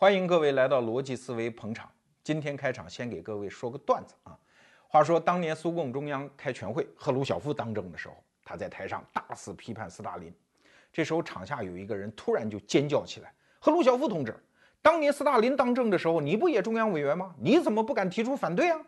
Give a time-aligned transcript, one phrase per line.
[0.00, 1.90] 欢迎各位来到逻辑思维捧场。
[2.22, 4.38] 今天开场先给各位说个段子啊。
[4.86, 8.14] 话说当年苏共中央开全会，赫鲁晓夫当政的时候，
[8.44, 10.32] 他在台上大肆批判斯大林。
[10.92, 14.36] 这时候场下有一个人突然就尖叫起来：“赫鲁晓夫同志，
[14.80, 17.34] 当年斯大林当政的时候，你不也中央委员吗？
[17.36, 18.80] 你怎么不敢提出反对啊？”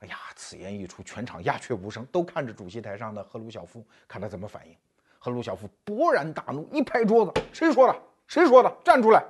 [0.00, 4.74] 哎呀，此言一出，全场鸦雀无声，都看着主席台上的赫鲁晓夫，看他怎么反应。
[5.18, 7.94] 赫鲁晓夫勃然大怒，一拍桌子：“谁说的？
[8.26, 8.74] 谁说的？
[8.82, 9.22] 站出来！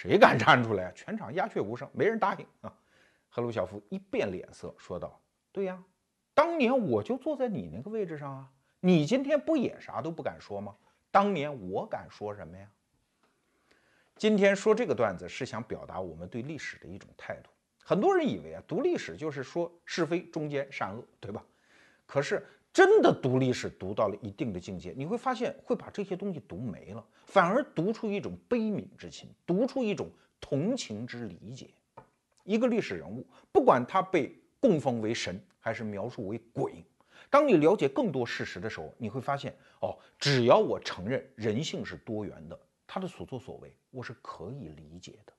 [0.00, 2.72] 谁敢站出来啊？”全场鸦雀无声，没人答应啊。
[3.28, 5.20] 赫鲁晓夫一变脸色，说道
[5.50, 5.82] ：“对呀，
[6.34, 8.48] 当年我就坐在你那个位置上啊，
[8.78, 10.72] 你今天不也啥都不敢说吗？
[11.10, 12.70] 当年我敢说什么呀？”
[14.14, 17.50] 今天说这个段子是想表达我们对历史的一种态度。
[17.82, 21.44] 很多人以为啊，读历史就是说是非、忠奸、善恶，对吧？
[22.06, 22.46] 可是。
[22.70, 30.10] 真的读历史读到了一定的境界，你会发现会把这些东西读没了，反而读出一种悲悯之情，读出一种
[30.40, 31.70] 同情之理解。
[32.42, 36.82] 一个历史人物，不管他被供奉为神还是描述为鬼，
[37.28, 45.32] 当你了解更多事实的时候，你会发现，哦，只要我承认人性是多元的，他的所作所为我是可以理解的。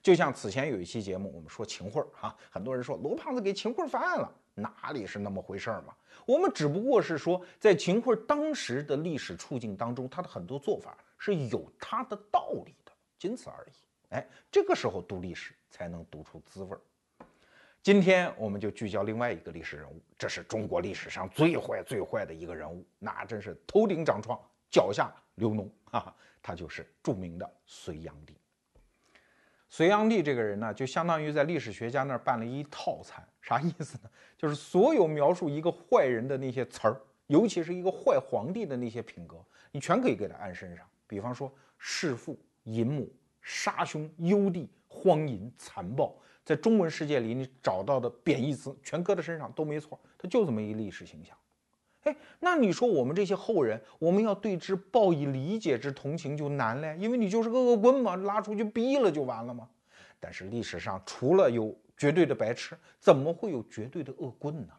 [0.00, 5.94] 就像此前有一期节目，我们说秦桧儿哈，很多人说罗胖子给秦桧翻案了，哪里是那么回事儿嘛？
[6.26, 14.14] 我们只不过是说，在秦桧当时的历史处境当中，他的很多做法是有他的道理的，仅此而已。
[14.14, 16.80] 哎，这个时候读历史才能读出滋味儿。
[17.82, 24.38] 今天我们就聚焦另外一个历史人物，这是中国历史上最坏最坏的一个人物，那真是头顶长疮，
[24.70, 26.14] 脚下流脓啊！
[26.40, 28.36] 他就是著名的隋炀帝。
[29.72, 34.10] 隋炀帝这个人呢，就相当于在历史学家那儿办了一套餐，啥意思呢？
[34.36, 40.86] 就是所有描述一个坏人的那些词儿，尤其是一个坏皇帝的那些品格，你全可以给他安身上。
[41.06, 51.34] 比方说弑父、淫母、杀兄、幽帝、荒淫、残暴，在中文世界里你找到的贬义词全搁他身上都没错，他就这么一历史形象。
[52.02, 59.68] 哎，那你说我们这些后人，我们要对之报以理解之同情就难了，因为你就是个恶棍嘛，拉出去毙了就完了吗？
[60.18, 64.72] 但是历史上除了有绝对的白痴，怎么会有绝对的恶棍呢？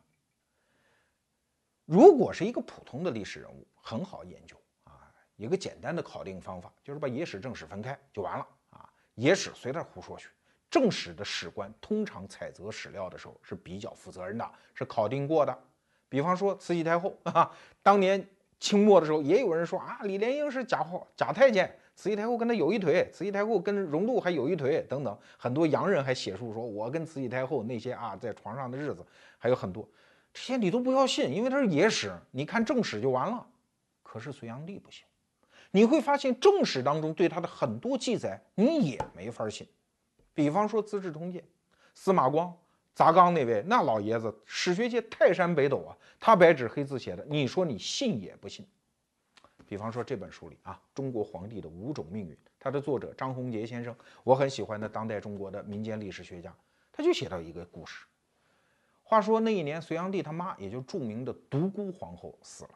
[1.86, 10.30] 如果是一个普通的历史人物，很好研究啊，一个简单的考定方法就是把野史正史分开就完了啊，野史随他胡说去，
[10.70, 15.58] 正史的史官通常采择史料的时候是比较负责任的，是考定过的。
[16.14, 17.50] 比方说慈禧太后 啊，
[17.82, 18.24] 当年
[18.60, 29.04] 清末的时候，也有人说啊，李莲英是假皇假太监，慈禧太后跟他有一腿，慈禧太后跟荣禄还有一腿，等等，很多洋人还写书说，我跟慈禧太后那些啊在床上的日子
[29.40, 29.90] 还有很多，
[30.32, 33.44] 这些你都不要信，因为它是野史，你看正史就完了。
[34.04, 35.04] 可是隋炀帝不行，
[35.72, 39.68] 你会发现正史当中对他的很多记载你也没法信，
[40.36, 41.42] 比方说《资治通鉴》，
[41.96, 42.56] 司马光。
[42.94, 48.66] 砸缸那位那老爷子，史学界泰山北斗啊，他白纸黑字写的，你说你信也不信。
[49.66, 56.54] 比方说这本书里啊，《中国皇帝的五种命运》，它的作者张宏杰先生，我很喜欢的当代中国的民间历史学家，
[56.92, 58.06] 他就写到一个故事。
[59.02, 62.72] 话说那一年，隋炀帝他妈，也就著名的独孤皇后死了，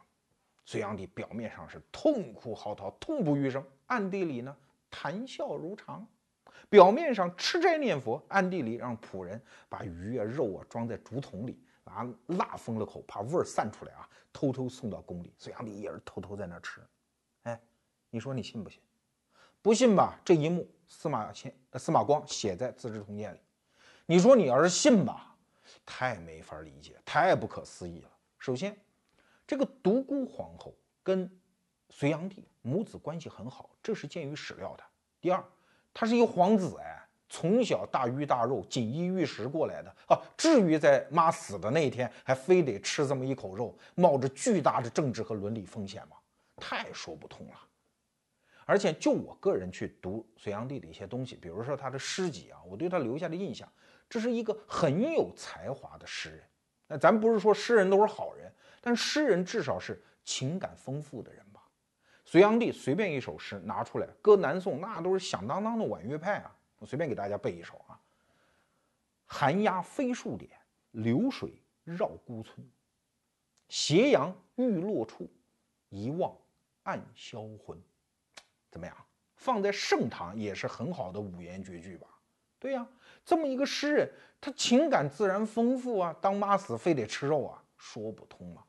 [0.65, 4.55] 隋炀帝表面上是痛哭嚎啕、痛不欲生，暗地里呢
[4.89, 6.07] 谈笑如常。
[6.69, 15.33] 表面上吃斋念佛，暗地里让仆人把鱼啊肉啊装在竹筒里，啊蜡封了口，怕味儿散出来啊，偷偷送到宫里。
[15.37, 16.81] 隋炀帝也是偷偷在那吃。
[17.43, 17.61] 哎，
[18.09, 18.81] 你说你信不信？
[19.61, 20.19] 不信吧？
[20.25, 23.39] 这一幕司马迁、司马光写在《资治通鉴》里。
[24.05, 25.35] 你说你要是信吧，
[25.85, 28.11] 太没法理解，太不可思议了。
[28.39, 28.77] 首先，
[29.45, 31.29] 这个独孤皇后跟
[31.89, 34.83] 隋炀帝母子关系很好，这是见于史料的。
[35.21, 35.41] 第二。
[35.99, 46.15] 他是一个皇子哎，从小大鱼大肉、锦衣玉食过来的啊，至于在妈死的那一天还非得吃这么一口肉，冒着巨大的政治和伦理风险吗？
[46.57, 47.53] 太说不通了。
[48.63, 53.67] 而且就我个人去读隋炀帝的一些东西，比如说他的诗集啊，我对他留下的印象，
[54.07, 56.43] 这是一个很有才华的诗人。
[56.87, 61.43] 那咱不是说诗人都是好人，但诗人至少是情感丰富的人。
[62.27, 66.53] 隋炀帝随便一首诗拿出来，搁南宋那都是响当当的婉约派啊！
[66.77, 67.97] 我随便给大家背一首啊：
[69.25, 70.51] 寒鸦飞树点，
[70.91, 71.53] 流水
[71.85, 72.69] 绕孤村。
[73.69, 75.29] 斜阳欲落处，
[75.87, 76.35] 一望
[76.83, 77.81] 暗销魂。
[78.69, 78.93] 怎么样？
[79.37, 82.07] 放在盛唐也是很好的五言绝句吧？
[82.59, 82.85] 对呀，
[83.23, 86.13] 这么一个诗人，他情感自然丰富啊！
[86.19, 88.65] 当妈死非得吃肉啊，说不通啊。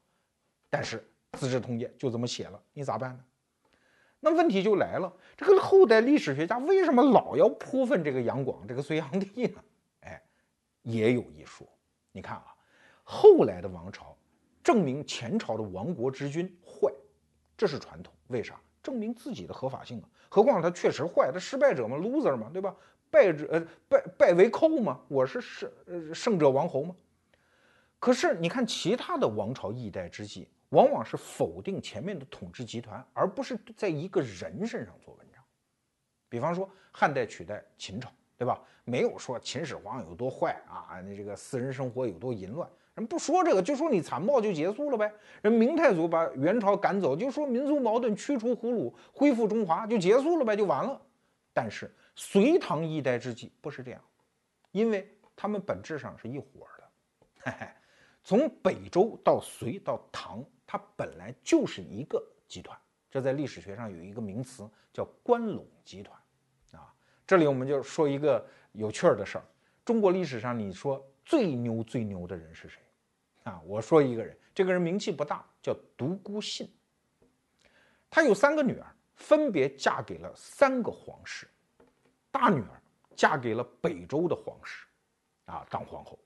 [0.70, 1.04] 但是
[1.40, 3.24] 《资治通鉴》就这么写了，你咋办呢？
[4.20, 9.62] 那问题就来了，这个后代历史学家为什么老要泼粪这个杨广这个隋炀帝呢？
[10.00, 10.22] 哎，
[10.82, 11.66] 也有一说。
[12.10, 12.54] 你看啊，
[13.04, 14.16] 后来的王朝
[14.62, 16.92] 证明前朝的亡国之君坏，
[17.56, 18.12] 这是传统。
[18.26, 18.60] 为啥？
[18.82, 20.08] 证明自己的合法性啊。
[20.28, 22.74] 何况他确实坏，他失败者嘛，loser 嘛，对吧？
[23.10, 26.94] 败者呃败败为寇嘛，我是胜呃胜者王侯嘛。
[27.98, 30.48] 可是你看其他的王朝一代之际。
[30.70, 35.42] 往往是否定前面的统治集团，而不是在一个人身上做文章。
[36.28, 38.60] 比方说汉代取代秦朝，对吧？
[38.84, 45.12] 没有说秦始皇有多坏啊，你这个私人生活有多淫乱，人不说这个，就说你残暴就结束了呗。
[45.42, 51.00] 人明太祖把元朝赶走，就说民族矛盾驱除胡虏，恢复中华就结束了呗，就完了。
[51.52, 54.00] 但是隋唐一代之际不是这样，
[54.70, 55.06] 因为
[55.36, 56.46] 他们本质上是一伙
[56.78, 56.90] 的。
[57.40, 57.68] 嘿嘿，
[58.22, 60.44] 从北周到隋到唐。
[60.70, 62.78] 它本来就是一个集团，
[63.10, 66.20] 这在历史学上有一个名词叫关陇集团，
[66.72, 66.92] 啊，
[67.26, 69.44] 这里我们就说一个有趣儿的事儿。
[69.82, 72.82] 中国历史上你说最牛最牛的人是谁？
[73.44, 76.70] 啊，我说一个人，这个人名气不大，叫独孤信。
[78.10, 81.48] 他有三个女儿，分别嫁给了三个皇室，
[82.30, 82.82] 大女儿
[83.16, 84.86] 嫁给了北周的皇室，
[85.46, 86.18] 啊，当皇后，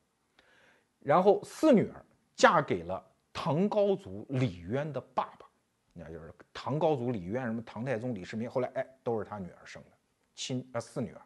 [1.02, 2.04] 然后四女儿
[2.34, 3.04] 嫁给了。
[3.34, 5.46] 唐高祖李渊的爸爸，
[5.94, 9.90] 那就是唐高祖李渊，什么唐太宗李世民，后来哎都是他女儿生的，
[10.34, 11.22] 亲啊四女儿，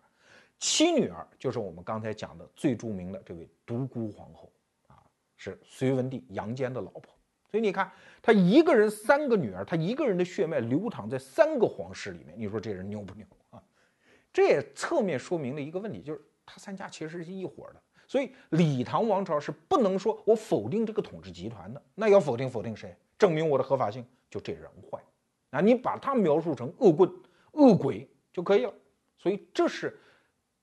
[0.61, 4.53] 七女儿就是我们刚才讲的最著名的这位独孤皇后
[4.87, 5.03] 啊，
[5.37, 7.13] 是隋文帝杨坚的老婆。
[7.51, 7.91] 所以你看
[8.23, 13.61] 他一个人三个女儿，他一个人的血脉流淌在三个皇室里面，你说这人牛不牛啊？
[14.33, 17.83] 这也侧面说明了一个问题，就是他三家其实是一伙的。
[18.07, 22.97] 所以李唐王朝是不能说我否定这个统治集团的，那要否定否定谁？
[23.19, 25.03] 证明我的合法性，就这人坏，
[25.51, 27.11] 啊，你把他描述成恶棍、
[27.53, 28.73] 恶鬼就可以了。
[29.19, 29.99] 所以这是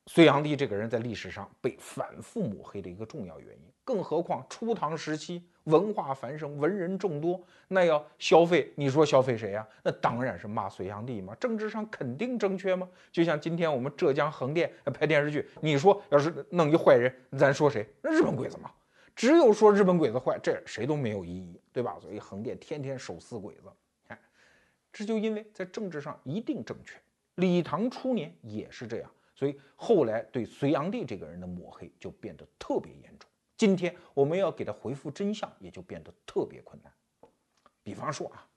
[0.07, 3.63] 隋炀帝这个人在历史上被反复抹黑的一个重要原因。
[3.85, 9.65] 更何况初唐时期文化繁盛，文人众多，那要消费，你说消费谁呀？
[9.81, 11.33] 那当然是骂隋炀帝嘛。
[11.35, 12.87] 政治上肯定正确吗？
[13.11, 17.87] 就像今天我们浙江横店拍电视剧，你说要是弄一坏人，咱说谁？
[18.01, 18.71] 那日本鬼子嘛。
[19.15, 21.97] 只有说日本鬼子坏，这谁都没有异议，对吧？
[22.01, 23.71] 所以横店天天手撕鬼子，
[24.07, 24.19] 哎，
[24.91, 26.99] 这就因为在政治上一定正确。
[27.35, 33.29] 李唐初年也是这样，所以后来对隋炀帝这个人的抹黑就变得特别严重。
[33.57, 36.91] 今天我们要给他回复真相，也就变得特别困难。
[37.83, 38.47] 比方说啊，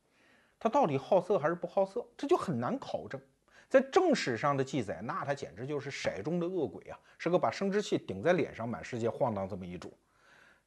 [0.58, 3.20] 他到底好色还是不好色，这就很难考证。
[3.68, 9.92] 在正史上的记载，那他简直就是骰中的恶鬼啊，是个把生殖器顶在脸上满世界晃荡这么一主。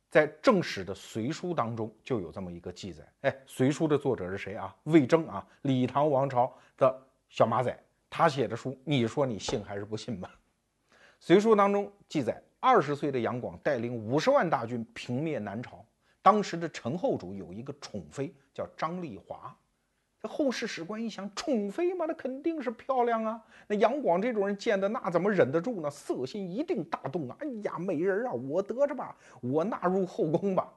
[0.09, 3.07] 在正史的《隋书》当中就有这么一个记载。
[3.21, 4.75] 哎，《隋书》的作者是谁啊？
[4.83, 7.79] 魏征啊，李唐王朝的小马仔，
[8.09, 10.29] 他写的书，你说你信还是不信吧？
[11.19, 12.41] 《隋书》当中记载。
[12.61, 15.85] 二十岁的杨广带领五十万大军平灭南朝，
[16.21, 19.57] 当时的陈后主有一个宠妃叫张丽华。
[20.21, 23.41] 这后世史官一想，宠妃嘛，那肯定是漂亮啊。
[23.65, 25.89] 那杨广这种人见的那怎么忍得住呢？
[25.89, 27.38] 色心一定大动啊！
[27.39, 30.69] 哎呀，美人啊，我得着吧，我纳入后宫吧。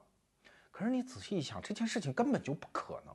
[0.71, 3.13] 可是你仔细一想，这件事情根本就不可能。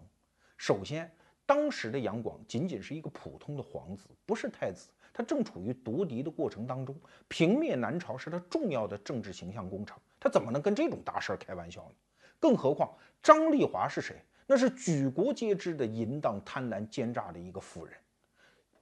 [0.58, 1.10] 首先，
[1.48, 4.90] 当时的杨广仅仅是一个普通的皇子，不是太子。
[5.14, 6.94] 他正处于夺嫡的过程当中，
[7.26, 11.94] 平灭南朝是他重要的政治形象工程，他怎么能跟这种大事儿开玩笑呢？
[12.38, 12.92] 更何况
[13.22, 14.22] 张丽华是谁？
[14.46, 17.94] 那是举国皆知的淫荡、贪婪、奸诈的一个妇人。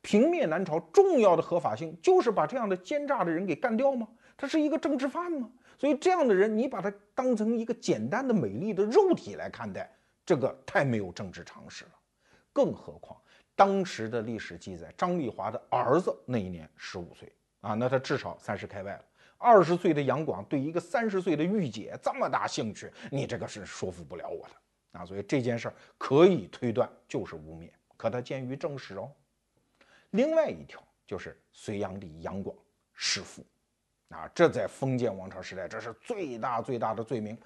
[0.02, 4.08] 平灭南朝重要的合法性就是把这样的奸诈的人给干掉吗？
[4.36, 5.48] 他是一个政治犯吗？
[5.78, 9.88] 所以这样的人，你把他当成一个简单的美丽的肉体来看待，
[10.26, 11.90] 这个太没有政治常识了。
[12.56, 13.20] 更何况。
[13.54, 19.04] 当时的历史记载，张丽华的儿子那一年十五岁啊，那他至少三十开外了。
[19.36, 25.04] 二十岁的杨广对一个三十岁的御姐这么大兴趣，你这个是说服不了我的啊。
[25.04, 29.12] 所以这件事儿可以推断就是污蔑，可他鉴于正史哦。
[30.12, 32.56] 另外一条就是隋炀帝杨广
[32.94, 33.44] 弑父
[34.08, 37.38] 啊，这在封建王朝时代这是最大最大的罪名。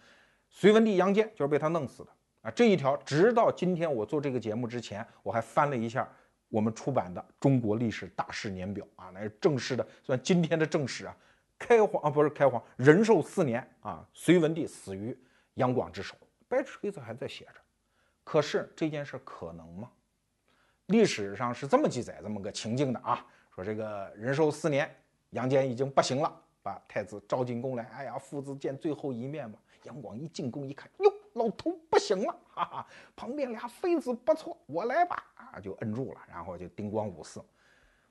[0.49, 2.11] 隋文帝杨坚就是被他弄死的。
[2.43, 6.09] 啊，这一条直到今天我做这个节目之前，我还翻了一下
[6.49, 11.17] 我们出版的《中国历史大事年表》啊，那是正式的，算今天的正史啊。
[11.59, 15.15] 开皇啊，不是开皇，仁寿四年啊，隋文帝死于
[15.55, 16.17] 杨广之手，
[16.49, 17.61] 白纸黑字还在写着。
[18.25, 19.91] 可是这件事可能吗？
[20.87, 23.23] 历史上是这么记载这么个情境的啊，
[23.55, 24.91] 说这个仁寿四年，
[25.31, 29.59] 杨坚已经不行了，把太子召进宫来，哎呀，父子见最后一面嘛。
[29.85, 31.13] 杨广一进宫一看，哟。
[31.41, 32.87] 老头不行了，哈哈！
[33.17, 35.25] 旁边俩妃子不错，我来吧。
[35.35, 37.43] 啊就摁住了，然后就叮咣五四。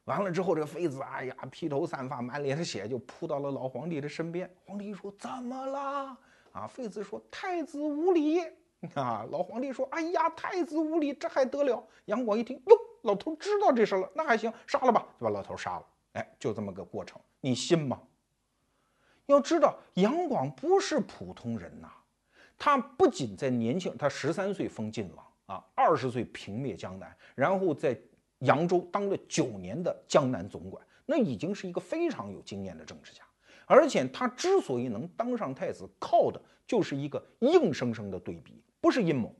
[0.05, 4.49] 完了之后，这个妃子哎呀披头散发，满脸的血，就扑到了老皇帝的身边。
[4.65, 6.17] 皇帝说：“怎么了？”
[6.51, 8.41] 啊，妃子说：“太子无礼。”
[8.95, 15.85] 啊，老皇帝说：“哎呀，太子无礼，这还得了？”杨广一听，哟，老头知道这事了，那还行，杀了吧，就把老头杀了。
[16.13, 18.01] 哎，就这么个过程，你信吗？
[19.27, 21.91] 要知道，杨广不是普通人呐，
[22.59, 25.25] 他不仅在年轻，他十三岁封晋王
[25.57, 27.97] 啊，二十岁平灭江南，然后在
[28.39, 33.23] 扬州当了九年的江南总管，那已经是一个非常有经验的政治家。
[33.65, 38.61] 而且他之所以能当上太子，靠的就是一个硬生生的对比。
[38.81, 39.33] 不是阴谋，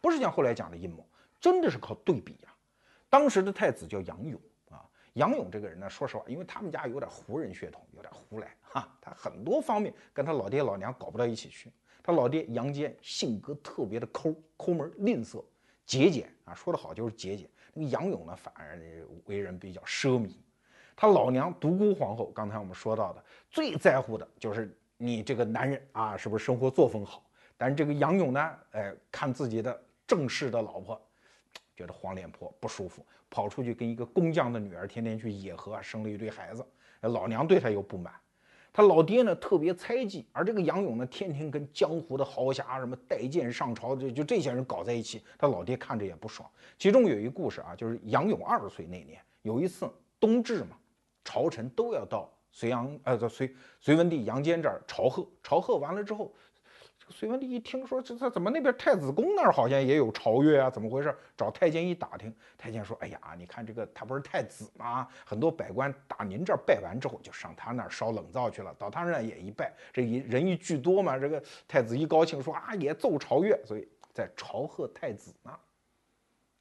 [0.00, 1.08] 不是像后来讲的阴谋，
[1.40, 2.54] 真的是靠对比呀。
[3.08, 4.40] 当时的太子叫杨勇
[4.70, 11.72] 啊，杨勇这个人呢，说实话，因为他们家有点胡人血统，有点胡来哈，他很多方面跟他老爹老娘搞不到一起去。
[12.06, 15.42] 他老爹杨坚性格特别的抠抠门、吝啬、
[15.84, 17.50] 节俭啊，说得好就是节俭。
[17.74, 18.80] 那个杨勇呢，反而
[19.24, 20.30] 为人比较奢靡。
[20.94, 27.28] 他老娘独孤皇后，刚才我们说到的，最在乎的就是你这个男人啊，是不是生活作风好？
[27.56, 31.00] 但是这个杨勇呢，哎，看自己的正室的老婆，
[31.74, 36.64] 觉得黄脸婆不舒服，跑出去跟一个工匠的女儿天天去野合，生了一堆孩子。
[37.00, 38.14] 老娘对他又不满，
[38.76, 46.46] 他老爹呢特别猜忌，而这个杨勇呢，天天跟江湖的豪侠什么带剑上朝，就就这些人搞在一起，他老爹看着也不爽。
[46.76, 49.90] 其中有一故事啊，就是杨勇二十岁那年，有一次
[50.20, 50.76] 冬至嘛，
[51.24, 56.30] 朝臣都要到隋炀呃，隋隋文帝杨坚这儿朝贺，朝贺完了之后。
[57.08, 60.68] 隋文帝一听说这他怎么那边太子宫那儿好像也有朝乐啊？
[60.68, 61.16] 怎么回事？
[61.36, 65.06] 找太监一打听，太监说：“哎呀，你看这个他不是太子吗？
[65.24, 68.74] 很多百官打您这儿拜完之后，就上他那儿烧冷灶去了。
[68.74, 75.52] 到他那儿也一拜，这一人一聚多嘛，这个太子一高兴说啊，也奏朝乐，所以在朝贺太子呢。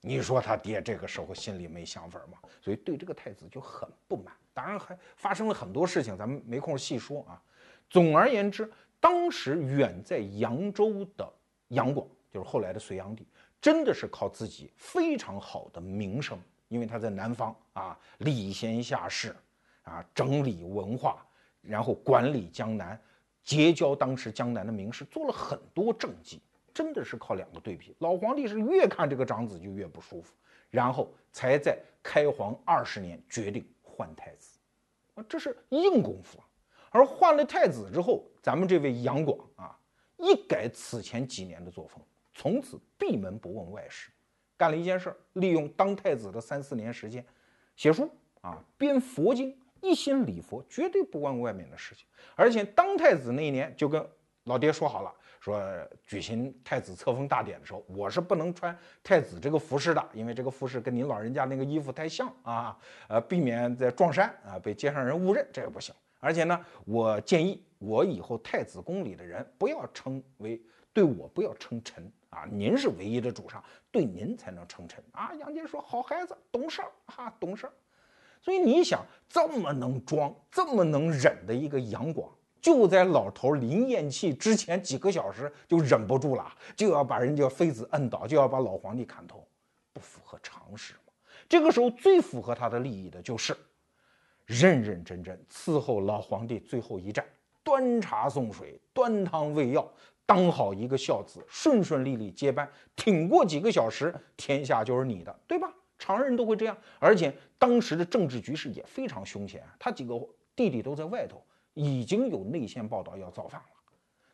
[0.01, 2.37] 你说他爹这个时候心里没想法吗？
[2.61, 4.31] 所以对这个太子就很不满。
[4.53, 7.41] 当然还发生了很多事情，咱们没空细说啊。
[7.89, 8.71] 总而言之。
[8.99, 11.31] 当时远在扬州的
[11.69, 13.27] 杨广，就是后来的隋炀帝，
[13.61, 19.35] 真的是靠自己非常好的名声，因为他在南方啊，礼贤下士
[19.83, 21.25] 啊，整理文化，
[21.61, 22.99] 然后管理江南，
[23.43, 26.41] 结交当时江南的名士，做了很多政绩，
[26.73, 27.95] 真的是靠两个对比。
[27.99, 30.33] 老皇帝是越看这个长子就越不舒服，
[30.71, 34.57] 然后才在开皇二十年决定换太子，
[35.13, 36.45] 啊，这是硬功夫啊。
[36.91, 39.75] 而换了太子之后，咱们这位杨广啊，
[40.17, 41.99] 一改此前几年的作风，
[42.31, 44.11] 从此闭门不问外事，
[44.55, 47.25] 干了一件事儿，利用当太子的三四年时间，
[47.75, 48.07] 写书
[48.41, 52.05] 啊，编佛经，一心礼佛，绝对不问外面的事情。
[52.35, 54.07] 而且当太子那一年，就跟
[54.43, 55.59] 老爹说好了，说
[56.05, 65.95] 举行太子册封大典的时候，我是不能穿太子这个服饰的，因为这个服饰跟您老人家那个衣服太像啊，呃，避免在撞衫啊被街上人误认，这个不行。
[66.25, 70.59] 而且呢，我建议我以后太子宫里的人不要称为
[70.91, 75.31] 对我不要称臣啊，您是唯一的主上，对您才能称臣啊。
[75.35, 77.73] 杨坚说：“好孩子，懂事儿哈，懂事儿。”
[78.41, 82.27] 所以你想，这么能装、这么能忍的一个杨广，
[82.59, 89.47] 就在老头临咽气之前几个小时就忍不住了，就要把人家妃子摁倒，就要把老皇帝砍头，
[89.93, 91.13] 不符合常识吗？
[91.47, 93.55] 这个时候最符合他的利益的就是。
[94.45, 97.25] 认认真真伺候老皇帝最后一战，
[97.63, 99.91] 端茶送水，端汤喂药，
[100.25, 105.73] 当好一个孝子，顺顺利利接班，挺过几个小时，天下就是你的，对吧？
[105.97, 106.77] 常人都会这样。
[106.99, 110.13] 而且当时的政治局势也非常凶险，他几个
[110.55, 113.67] 弟弟都在外头，已经有内线报道要造反了，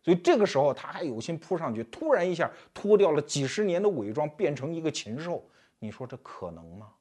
[0.04, 5.48] 所以这个时候他还有心扑上去，突然一下脱掉了几十年的伪装，变成一个禽兽，
[5.80, 6.92] 你说这可能吗？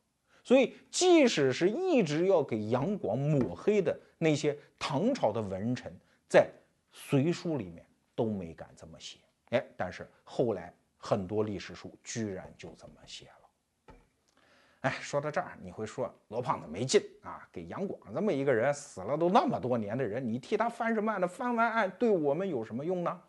[0.42, 5.92] 所以，即使是一直要给杨广抹黑的那些唐朝的文臣，
[6.28, 6.48] 在
[6.96, 9.18] 《隋书》里面都没敢这么写。
[9.50, 13.94] 哎，但是后来很多历史书居然就这么写了。
[14.82, 17.46] 哎，说到这儿，你会说罗胖子没劲啊？
[17.52, 21.28] 给杨广这么一个人死了都那么多年的人，你替他翻什么案呢？
[21.28, 23.22] 翻完案对我们有什么用呢？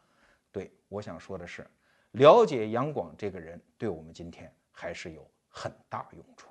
[0.49, 1.67] 对，我想说的是，
[2.11, 6.50] 了解杨广这个人，对我们今天还是有很大用处。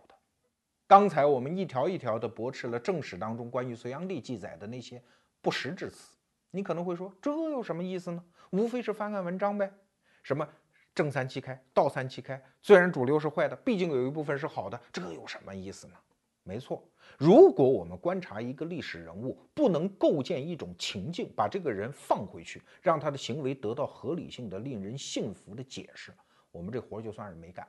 [0.91, 5.01] 刚才我们一条一条的驳斥了正史当中关于隋炀帝记载的那些
[5.41, 6.17] 不实之词，
[6.51, 8.25] 你可能会说，这有什么意思呢？
[8.51, 9.73] 无非是翻看文章呗。
[10.25, 10.45] 什么
[10.93, 15.95] 正三七开，倒三七开，虽然主流是坏的，毕竟有一部分是好的，这有什么意思呢？
[16.43, 16.85] 没错，
[17.17, 26.13] 如果我们观察一个历史人物，不能构建一种情境，把这个人放回去，让他的行为得到合理性的、令人信服的解释，
[26.51, 27.65] 我们这活就算是没干。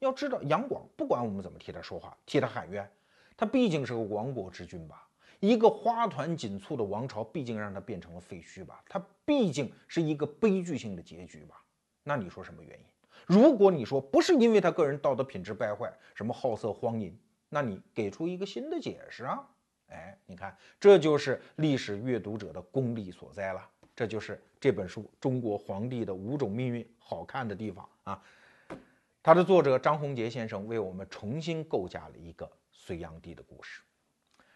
[0.00, 2.88] 要知道，杨广不管我们怎么替他说话，替他喊冤，
[3.36, 5.08] 他毕竟是个亡国之君吧？
[5.40, 8.82] 一个花团锦簇的王朝，毕竟让他变成了废墟吧？
[8.88, 11.62] 他毕竟是一个悲剧性的结局吧？
[12.02, 12.84] 那你说什么原因？
[13.26, 19.46] 如果你说不是因为他个人道德品质败坏，什么好色荒淫，那你给出一个新的解释啊？
[19.88, 23.66] 哎，你看，这就是历史阅读者的功力所在了。
[23.94, 28.22] 这就是这本书《中国皇帝的五种命运》好看的地方啊。
[29.26, 33.80] 它的作者张宏杰先生为我们重新构架了一个隋炀帝的故事。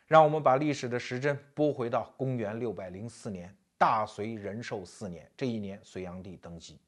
[0.07, 6.79] 让我们把历史的时针拨回到公元六百零四年，大隋仁寿四年，这一年隋炀帝登基。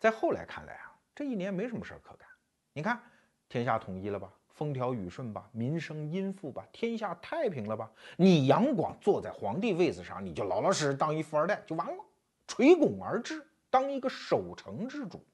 [0.00, 2.28] 在后来看来啊，这一年没什么事儿可干。
[2.72, 3.00] 你看，
[3.48, 4.28] 天下统一了吧？
[4.48, 7.88] 风调雨顺吧，民生殷富吧，天下太平了吧？
[8.16, 12.04] 你杨广坐在皇帝位子上，你就老老实实当一富二代就完了，
[12.48, 15.24] 垂拱而治，当一个守成之主。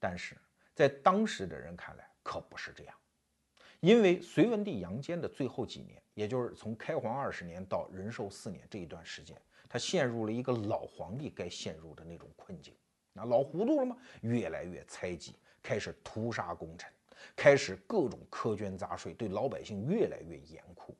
[0.00, 0.36] 但是
[0.74, 2.96] 在当时的人看来可不是这样，
[3.78, 12.74] 因为隋文帝杨坚的最后几年，也就是从开皇二十年到仁寿四年这一段时间，他陷入了一个老皇帝该陷入的那种困境，
[13.12, 13.96] 那老糊涂了吗？
[14.22, 16.90] 越来越猜忌，开始屠杀功臣。
[17.36, 20.96] 开始各种苛捐杂税，对老百姓越来越严酷。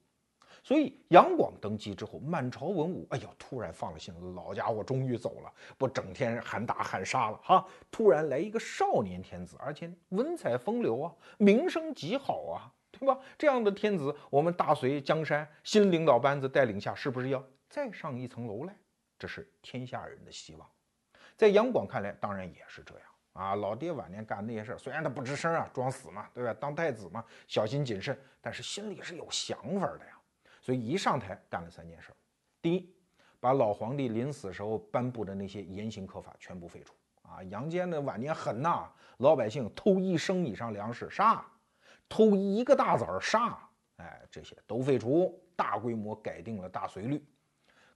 [0.71, 7.67] 所以杨广登基之后，满朝文武，哎呦，突然放了心了，老家伙终于走了，不整天喊打喊杀了哈。
[7.91, 13.19] 突然来一个少年天子，而且文采风流啊，名声极好啊，对吧？
[13.37, 18.73] 这样的天子，我们大隋江山新领导班子带领下，是不是要再上一层楼来？
[19.19, 20.65] 这是天下人的希望。
[21.37, 23.05] 在杨广看来，当然也是这样。
[23.33, 26.55] 啊，老爹晚年干那些事儿，虽然他不吱声啊，装死嘛，对吧？
[26.61, 30.17] 当太子嘛，小心谨慎，但是心里是有想法的呀。
[30.61, 32.13] 所以一上台干了三件事：
[32.61, 32.95] 第一，
[33.41, 36.95] 把老皇帝临死时候颁布的那些严刑苛法全部废除。
[37.23, 38.89] 啊，杨坚的晚年狠呐，
[39.19, 41.45] 老百姓偷一升以上粮食杀，
[42.09, 43.59] 偷一个大子儿杀，
[43.97, 47.25] 哎，这些都废除，大规模改定了大隋律。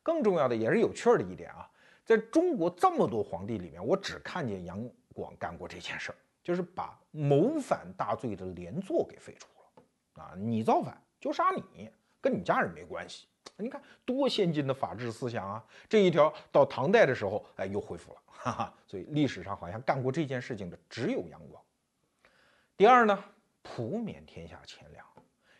[0.02, 1.70] 更重要的也是有趣儿的一点啊，
[2.04, 4.88] 在中国这么多皇帝里面，我只看见杨。
[5.14, 10.34] 广干过这件事儿，就是把谋反大罪的连坐给废除了啊！
[10.36, 11.88] 你造反就杀你，
[12.24, 13.26] 跟你家人没关系。
[13.58, 15.62] 你看多先进的法治思想啊！
[15.86, 18.74] 这一条到唐代的时候，哎，又恢复了，哈哈。
[18.86, 21.62] 所以历史上好像干过这件事情的只有杨广。
[22.78, 23.24] 第二呢，
[23.62, 25.06] 普免天下钱粮，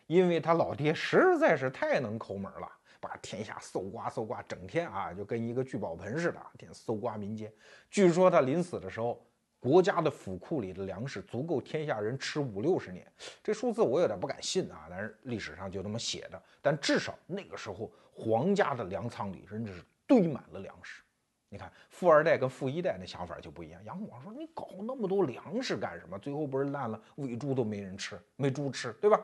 [0.07, 2.67] 因为他老爹实在是太能抠门了，
[2.99, 7.53] 把天下搜刮搜刮，整天啊就跟一个聚宝盆似的，天搜刮民间。
[7.91, 9.23] 据说他临死的时候。
[9.59, 13.11] 国家的府库里的粮食足够天下人吃五六十年，
[13.43, 16.41] 这数字我有点不敢信啊，但是历史上就那么写的。
[16.61, 21.01] 但至少那个时候，皇家的粮仓里真的是堆满了粮食。
[21.49, 23.81] 你看，富二代跟富一代那想法就不一样。
[23.85, 26.19] 杨广说：“你搞那么多粮食干什么？
[26.19, 29.19] 最后不是烂了，喂猪都没人吃，没猪吃，对吧？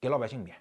[0.00, 0.56] 给老百姓免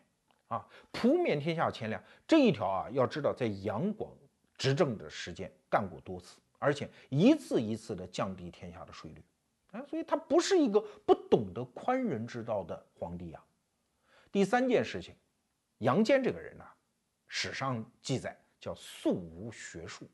[0.47, 4.11] 啊，普免天下钱粮这一条啊，要知道在杨广
[4.57, 9.23] 执政的时间干过多次。”而且一次一次的降低天下的税率，
[9.71, 13.43] 啊，所以他不是一个不懂得宽仁之道的皇帝啊。
[14.31, 15.15] 第三件事情，
[15.79, 16.65] 杨坚这个人呢，
[17.27, 20.09] 史上记载叫素无学术，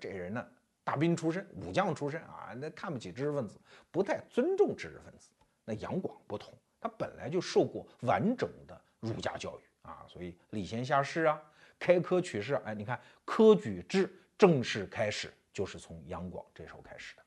[0.00, 0.46] 这人呢
[0.82, 3.58] 大兵出身，武将出身啊，那看不起知识分子，
[3.90, 5.30] 不太尊重知识分子。
[5.64, 11.40] 那杨广不同，他本来就受过完整的儒家教育啊，所以礼贤下士啊，
[11.78, 15.32] 开科取士，哎，你看科举制正式开始。
[15.54, 17.22] 就是从杨广这时候开始的，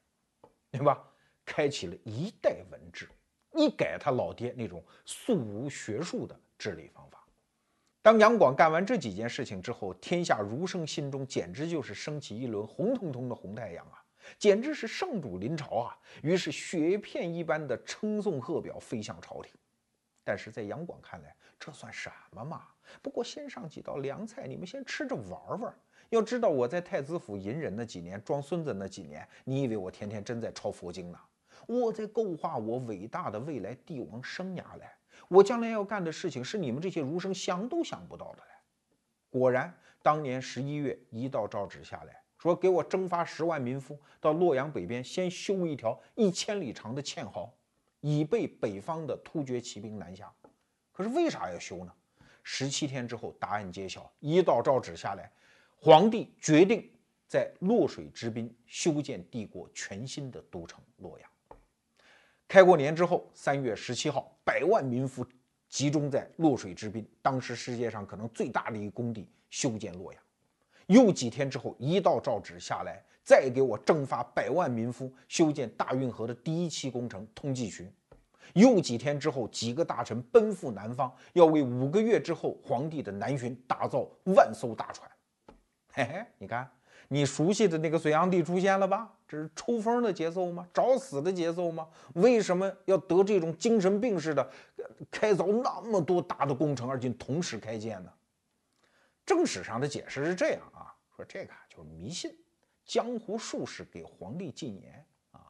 [0.69, 1.03] 对吧？
[1.45, 3.07] 开启了一代文治，
[3.53, 7.25] 一改他老爹那种素无学术的治理方法。
[8.01, 14.03] 当杨广干完这几件事情之后，天下儒生心中简直就是升起一轮红彤彤的红太阳啊，
[14.37, 15.97] 简直是圣主临朝啊！
[16.21, 19.53] 于是雪片一般的称颂贺表飞向朝廷。
[20.23, 22.67] 但是在杨广看来，这算什么嘛？
[23.01, 25.73] 不过先上几道凉菜，你们先吃着玩玩。
[26.09, 31.19] 要知道我在太子府隐忍那几年，装孙子那几年，你以为我天天真在抄佛经呢？
[31.67, 34.85] 我在构画我伟大的未来帝王生涯嘞！
[35.27, 38.51] 我将来要干的事情是你们这些儒生想都想不到的嘞！
[39.29, 47.51] 果然，当年十一月一道诏旨下来，说给我征发十万民夫到洛阳北边，先修一条一千里长的堑壕，
[47.99, 50.31] 以备北方的突厥骑兵南下。
[50.93, 51.91] 可是为啥要修呢？
[52.43, 55.29] 十七天之后，答案揭晓，一道诏旨下来。
[55.79, 56.89] 皇帝决定
[57.27, 61.29] 在洛水之滨修建帝国全新的都城洛阳。
[62.47, 65.23] 开过年之后，三月十七号，百万民夫
[65.69, 70.21] 集中在洛水之滨，当时世界上可能最大的一个工地，修建洛阳。
[70.87, 77.87] 又几天之后，一道诏旨下来，再给我征发百万民夫修建大运河的第一期工程通济渠。
[78.53, 85.07] 又几天之后，几个大臣奔赴南方，要为五个月之后皇帝的南巡打造万艘大船。
[85.97, 86.69] 嘿嘿，你看，
[87.07, 89.12] 你熟悉的那个隋炀帝出现了吧？
[89.27, 90.67] 这是抽风的节奏吗？
[90.71, 91.89] 找死的节奏吗？
[92.13, 94.47] 为什么要得这种精神病似的，
[95.10, 98.13] 开凿那么多大的工程，而且同时开建呢？
[99.25, 102.38] 正史上的解释是这样啊，说这个就是迷信，
[102.86, 105.41] 江湖术士给皇帝进言啊，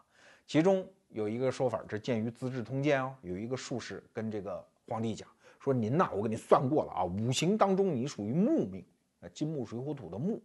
[0.45, 0.87] 其中。
[1.09, 3.15] 有一个说法，这见于《资治通鉴》哦。
[3.21, 5.25] 有一个术士跟这个皇帝讲
[5.57, 8.85] 说：“您呐，我给你算过了啊，五行当中你属于木命，
[9.21, 10.41] 啊，金木水火土的木，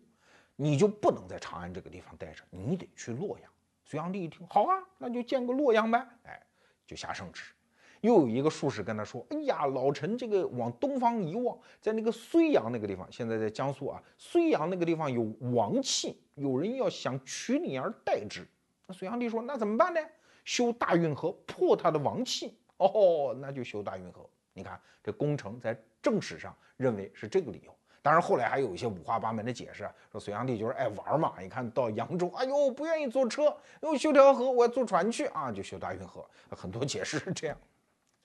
[0.56, 3.50] 你就不能在长安这个地方待着，你得去洛阳。”
[3.84, 6.40] 隋炀帝一听，好啊，那就建个洛阳呗，哎，
[6.86, 7.52] 就下圣旨。
[8.00, 18.44] 又有一个术士跟他说：“哎呀，老臣这个往东方一望，在那个睢阳那个地方，现在在江苏啊，睢阳那个地方有王气，有人要想取你而代之。”
[18.88, 20.00] 那隋炀帝说：“那怎么办呢？”
[20.44, 24.28] 修大运河破他的王气哦，那就修大运河。
[24.52, 31.32] 你看这工程在正史上认为是这个理由，当然后来还有一些五花八门的解释，说隋炀帝就是爱玩嘛。
[31.40, 36.28] 你看到扬州，哎呦不愿意坐车，又修条河，我要坐船去啊，就修大运河。
[36.50, 37.56] 很多解释是这样，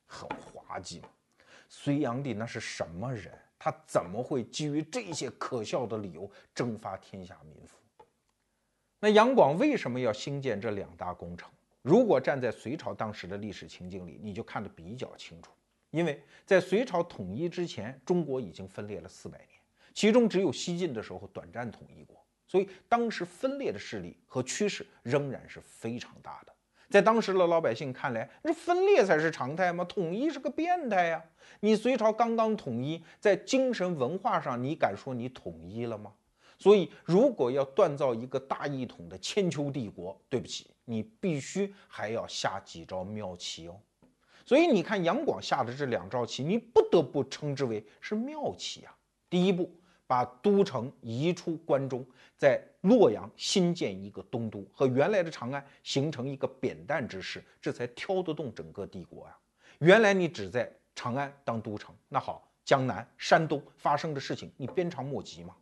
[0.08, 1.02] 很滑稽。
[1.70, 3.32] 隋炀帝那是什么人？
[3.60, 7.78] 他怎么会基于这些可笑的理由征发天下民夫？
[9.00, 11.50] 那杨广为什么要兴建这两大工程？
[11.82, 15.52] 如果站在隋朝当时的历史情境里，你就看得比较清楚。
[15.92, 19.57] 因为在隋朝统一之前，中国已经分裂了四百年，
[19.98, 26.54] 其中只有西晋的时候短暂统一过，所以当时分裂的势力和趋势仍然是非常大的。
[26.88, 29.84] 在当时的老百姓看来，这分裂才是常态吗？
[29.86, 31.26] 统一是个变态呀！
[31.62, 36.14] 你隋朝刚刚统一，在精神文化上，你敢说你统一了吗？
[36.60, 43.82] 所以，如果要锻造一个大一统的千秋帝国，对不起，你必须还要下几招妙棋哦。
[44.46, 48.94] 所以你看杨广下的这两招棋，你不得不称之为是妙棋啊。
[49.30, 49.70] 第一步，
[50.08, 52.04] 把都城移出关中，
[52.38, 59.38] 在洛阳新建一个东都，和原来的长安形成一个扁担之势，这才挑得动整个帝国呀。
[59.80, 65.54] 原来你只在长安当都城，那好，江南、山东发生的事情，你鞭长莫及嘛？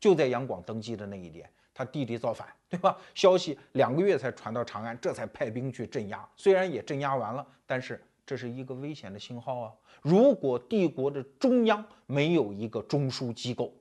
[0.00, 2.98] 就在杨广登基的那一年，他弟弟造反，对吧？
[3.14, 6.28] 消息两个月才传到长安，这才派兵去镇压。
[6.36, 9.72] 虽然也镇压完了，但是这是一个危险的信号啊！
[10.02, 13.72] 如果帝国的中央没有一个中枢机构，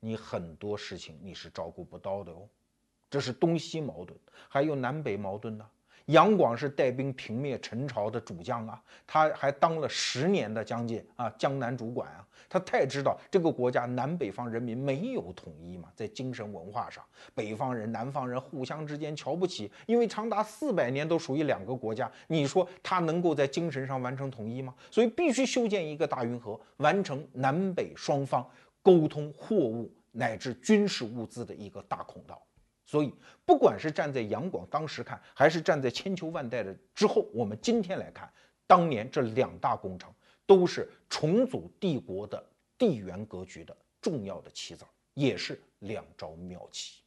[0.00, 2.48] 你很多事情你是照顾不到的哦。
[3.08, 4.16] 这是东西矛盾，
[4.48, 5.66] 还有南北矛盾呢。
[6.06, 24.74] 杨广是带兵平灭陈朝的主将啊，他还当了十年的将军啊，江南主管啊，他太知道这个国家南北方人民没有统一嘛，在精神文化上，北方人、南方人互相之间瞧不起，因为长达四百年都属于两个国家，你说他能够在精神上完成统一吗？
[24.90, 28.44] 所以必须修建一个大运河，完成南北双方
[28.82, 32.42] 沟通货物乃至军事物资的一个大孔道。
[32.84, 33.14] 所以，
[33.46, 38.28] 不管是站在杨广当时看，还是站在千秋万代的之后，我们今天来看，
[38.66, 40.12] 当年这两大工程
[40.44, 42.44] 都是重组帝国的
[42.76, 47.02] 地缘格局的重要的棋子，也是两招妙棋。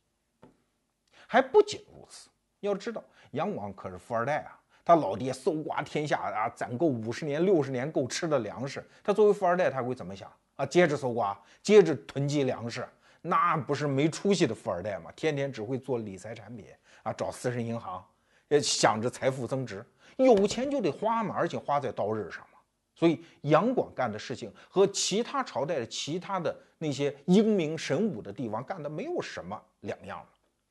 [1.27, 2.29] 还不仅如此，
[2.61, 10.65] 要知道杨广可是富二代啊，他老爹搜刮天下啊，攒够五十年、六十年够吃的粮食，他作为富二代，他会怎么想啊？
[10.65, 12.87] 接着搜刮，接着囤积粮食。
[13.21, 15.09] 那不是没出息的富二代吗？
[15.15, 16.67] 天天只会做理财产品
[17.03, 18.05] 啊，找私人银行，
[18.49, 19.85] 也想着财富增值。
[20.17, 22.59] 有钱就得花嘛，而且花在刀刃上嘛。
[22.95, 30.27] 所以杨广干的事情和其他朝代的其他的那些英明神武的帝王干的没有什么两样了。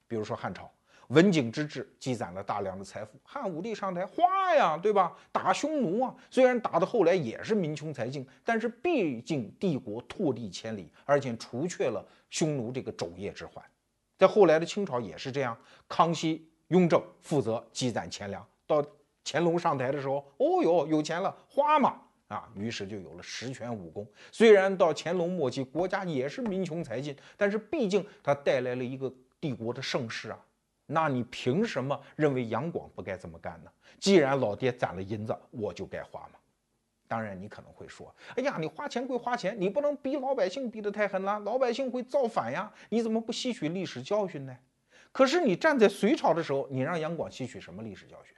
[0.06, 0.70] 比如说汉朝。
[1.12, 5.14] 文景之治积攒了大量的财富，汉武帝上台花呀，对吧？
[5.30, 13.62] 打匈奴啊，虽然打到后来也是民穷财尽，但是毕竟帝国拓地千里，而且除却了匈奴这个肘腋之患。
[14.16, 15.54] 在后来的清朝也是这样，
[15.86, 18.82] 康熙、雍正负责积攒钱粮，到
[19.22, 24.06] 乾隆上台的时候，哦哟，有钱了，花嘛啊，于是就有了十全武功。
[24.30, 30.38] 虽然到乾隆末期，国家也是民穷财尽，但是毕竟他带来了一个帝国的盛世啊。
[30.86, 33.70] 那你凭什么认为杨广不该这么干呢？
[33.98, 36.38] 既然老爹攒了银子，我就该花嘛。
[37.06, 42.72] 当然，你可能会说：“哎呀，你花钱归花钱，你不能逼老百姓逼得太狠了，老百姓会造反呀！
[42.88, 44.56] 你怎么不吸取历史教训呢？”
[45.12, 48.34] 可是你站在隋朝的时候，你让杨广吸取什么历史教训？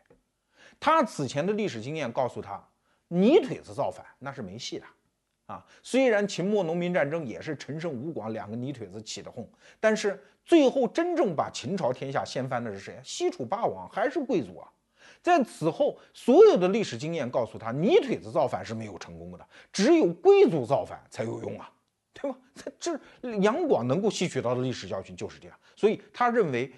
[0.80, 2.60] 他此前的历史经验告诉他，
[3.06, 4.86] 泥腿子造反那是没戏的。
[5.46, 5.64] 啊。
[5.80, 13.00] 虽然秦末农民战争也是陈胜吴广两个泥腿子起的哄，但是最后真正把秦朝天下掀翻的是谁？
[13.02, 14.68] 西楚霸王还是贵族啊。
[15.22, 21.70] 在此后，所有的历史经验告诉他，泥腿子造反是没有成功的，只有贵族造反才有用啊，
[22.12, 22.38] 对吧？
[22.78, 23.00] 这
[23.40, 26.70] 杨广能够吸取到的历史教训就是这样，所以他认为，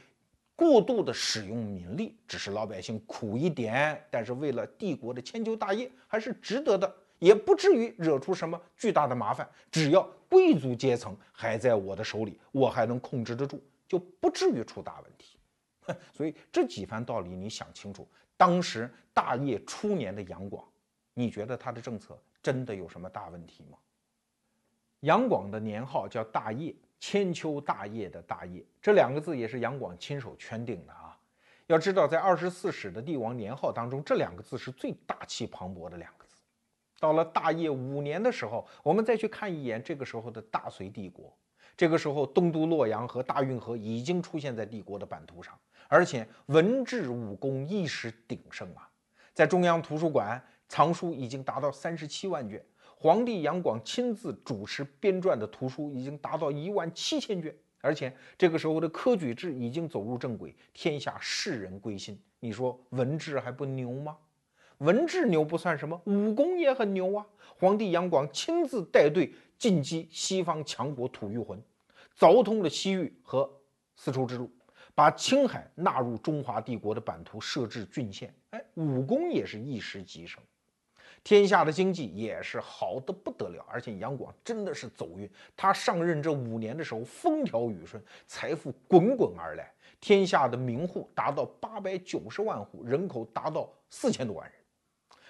[0.55, 9.49] 过度的使用民力只是老百姓苦一点，但是为了帝国的千秋大业还是值得的，也不至于惹出什么巨大的麻烦。
[9.73, 15.39] 只要贵族阶层还在我的手里，我还能控制得住，就不至于出大问题。
[16.13, 18.07] 所以这几番道理你想清楚。
[18.37, 20.63] 当时大业初年的杨广，
[21.15, 23.79] 你觉得他的政策真的有什么大问题吗？
[25.01, 31.19] 杨广的年号叫大业，千秋大业的大业，这两个字也是杨广亲手圈定的啊。
[31.69, 36.26] 要知道，在二十四史的帝王年号当中，这两个字是最大气磅礴的两个。
[36.99, 41.37] 到了大业五年的时候，我们再去看一眼这个时候的大隋帝国，
[41.77, 45.59] 这个时候东都洛阳和大运河已经出现在帝国的版图上。
[45.89, 48.91] 而且文治武功一时鼎盛啊，
[49.33, 52.65] 在中央图书馆藏书已经达到三十七万卷，
[52.97, 62.21] 皇帝杨广亲自主持编撰的图书已经达到一万七千卷，而且这个时候的科举制已经走入正轨，天下士人归心。
[62.41, 64.17] 你说文治还不牛吗？
[64.79, 67.27] 文治牛不算什么，武功也很牛啊！
[67.59, 71.63] 皇帝杨广亲自带队进击西方强国吐谷浑，
[72.19, 73.51] 凿通了西域和
[73.95, 74.51] 丝绸之路。
[74.95, 80.43] 把青海纳入中华帝国的版图，设置郡县，哎，武功也是一时极盛，
[81.23, 83.63] 天下的经济也是好的不得了。
[83.69, 94.59] 而且杨广真的是走运，他上任这五年的时候风调雨顺，财富滚滚而来，天下的民户达到八百九十万户，人口达到四千多万人。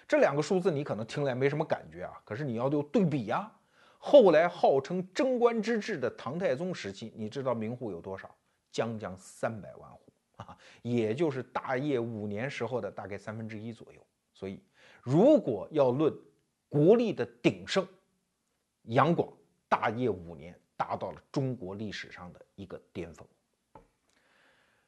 [0.06, 3.52] 这两个数字你可能听来没什么感觉啊，可是你要有对比呀。
[3.98, 8.32] 后来号称贞观之治的唐太宗时期，你知道民户有多少？
[8.70, 14.06] 将将三百万户啊，也就是大业五年时候的大概三分之一左右。
[14.34, 14.62] 所以，
[15.00, 16.14] 如果要论
[16.68, 17.88] 国力的鼎盛，
[18.82, 19.32] 杨广
[19.66, 23.26] 大业五年达到了中国历史上的一个巅峰。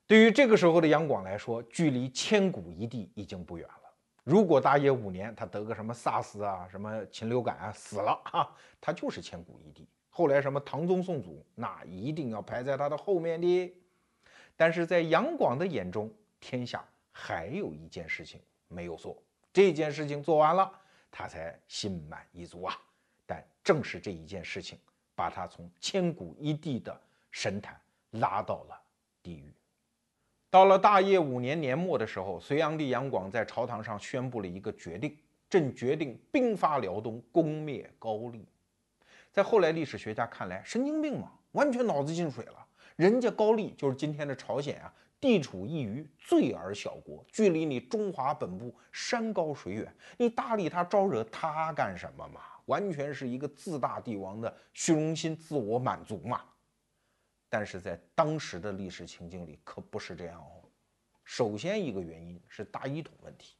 [0.06, 3.87] 对于这个时候的杨广来说，距离千古一帝已经不远了。
[4.28, 9.88] 如果大业五年他得个什么 SARS 啊、什么禽流感啊死了 啊，他就是千古一帝。
[10.10, 13.74] 后来什么唐宗宋祖，那一定要排在他的后面的。
[14.54, 18.38] 但是在杨广的眼中，天下还有一件事情
[18.68, 19.16] 没有做，
[19.50, 20.70] 这件事情做完了，
[21.10, 22.76] 他才心满意足啊。
[23.24, 24.78] 但正是这一件事情，
[25.14, 28.78] 把他从千古一帝的神坛拉到了
[29.22, 29.54] 地狱。
[30.50, 35.14] 到了大业五年年末的时候，隋炀帝杨广在朝堂上宣布了一个决定：
[35.50, 38.46] 朕决定兵发辽东，攻灭高丽。
[39.30, 42.66] 在后来历史学家看来，神经病嘛，完全脑子进水了。
[42.96, 52.40] 人家高丽就是今天的朝鲜啊，地处一隅，罪而小国，距离你中华本部山高水远，你搭理他招惹他干什么嘛？
[52.64, 56.40] 完全是一个自大帝王的虚荣心、自我满足嘛。
[57.48, 60.68] 但是在当时的历史情境里，可不是这样哦。
[61.24, 63.54] 首先一个原因是大一统问题，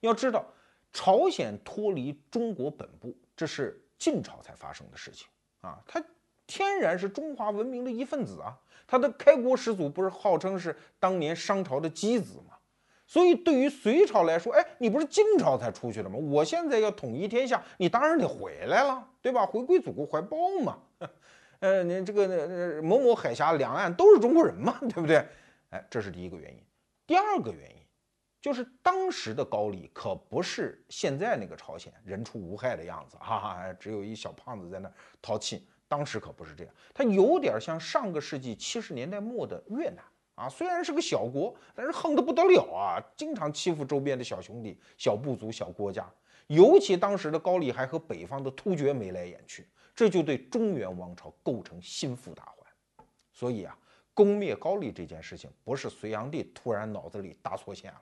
[0.00, 0.44] 要知道，
[0.92, 3.84] 朝鲜脱离中国本部，这是。
[3.98, 5.26] 晋朝才发生的事情
[5.60, 6.00] 啊，它
[6.46, 8.56] 天然是中华文明的一份子啊。
[8.86, 12.56] 它的开国始祖不是号称是当年商朝的箕子吗？
[13.08, 16.16] 所以对于隋朝来说，哎，你不是晋朝才出去的吗？
[16.16, 19.44] 我现在要统一天下，你当然得回来了，对吧？
[19.44, 20.78] 回归祖国怀抱嘛。
[21.60, 25.26] 呃，你这个某某海峡两岸都是中国人嘛，对不对？
[25.70, 26.62] 哎，这是第一个原因。
[27.06, 27.76] 第二个原因。
[28.40, 34.88] 就是当时的高丽可不是现在那个朝鲜人畜无害的样子，哈哈，只有一小胖子在那
[35.20, 35.66] 淘气。
[35.88, 40.04] 当时可不是这样，它有点像上个世纪七十年代末的越南
[40.36, 46.08] 啊，虽然是个小国，但是横得不得了啊，经常欺负周边的小兄弟、小部族、小国家。
[46.46, 49.66] 尤其当时的高丽还和北方的突厥眉来眼去，
[49.98, 53.04] 这就对中原王朝构成心腹大患。
[53.32, 53.76] 所以啊，
[54.14, 58.00] 攻灭高丽这件事情，不是隋炀帝突然脑子里搭错线了。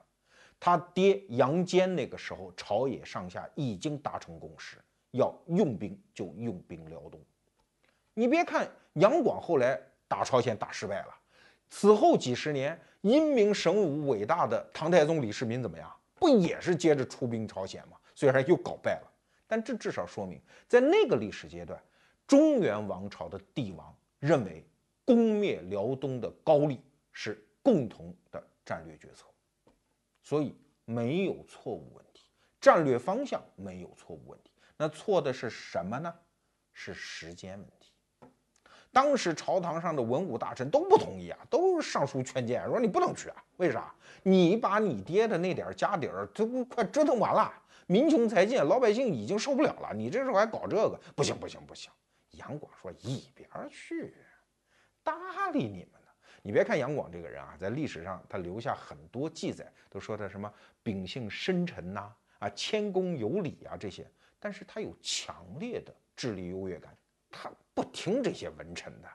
[0.59, 4.77] 他爹杨坚那个时候，朝野上下已经达成共识，
[5.09, 7.19] 要用兵就用兵辽东。
[8.13, 11.15] 你别看杨广后来打朝鲜打失败了，
[11.67, 15.91] 此后几十年英明神武、伟大的唐太宗李世民怎么样？
[16.13, 17.97] 不也是接着出兵朝鲜吗？
[18.13, 19.11] 虽然又搞败了，
[19.47, 21.79] 但这至少说明，在那个历史阶段，
[22.27, 24.63] 中原王朝的帝王认为
[25.05, 29.25] 攻灭辽东的高丽是共同的战略决策。
[30.21, 34.51] 所以没有错误问题，战略方向没有错误问题。
[34.75, 36.13] 那错的是什么呢？
[36.73, 37.93] 是时间问题。
[38.91, 43.43] 当时朝堂上的文武大臣都不同意啊，都上书劝谏，说你不能去啊。
[43.57, 43.93] 为啥？
[44.23, 47.53] 你把你爹的那点家底儿都快折腾完了，
[47.85, 49.93] 民穷财尽，老百姓已经受不了了。
[49.93, 51.89] 你这时候还搞这个，不行不行不行。
[52.37, 54.13] 杨广说一边去，
[55.03, 56.07] 搭理你们呢。
[56.41, 66.95] 你别看杨广这个人啊，在历史上他留下很多记载，都说他什么秉性深沉呐，啊谦恭有礼啊这些，但是他有强烈的智力优越感，
[67.29, 69.09] 他不听这些文臣的。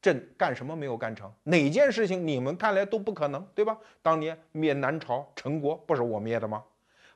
[0.00, 1.30] 朕干什么没有干成？
[1.42, 3.78] 哪件事情你们看来都不可能，对吧？
[4.00, 6.64] 当年灭南朝陈国不是我灭的吗？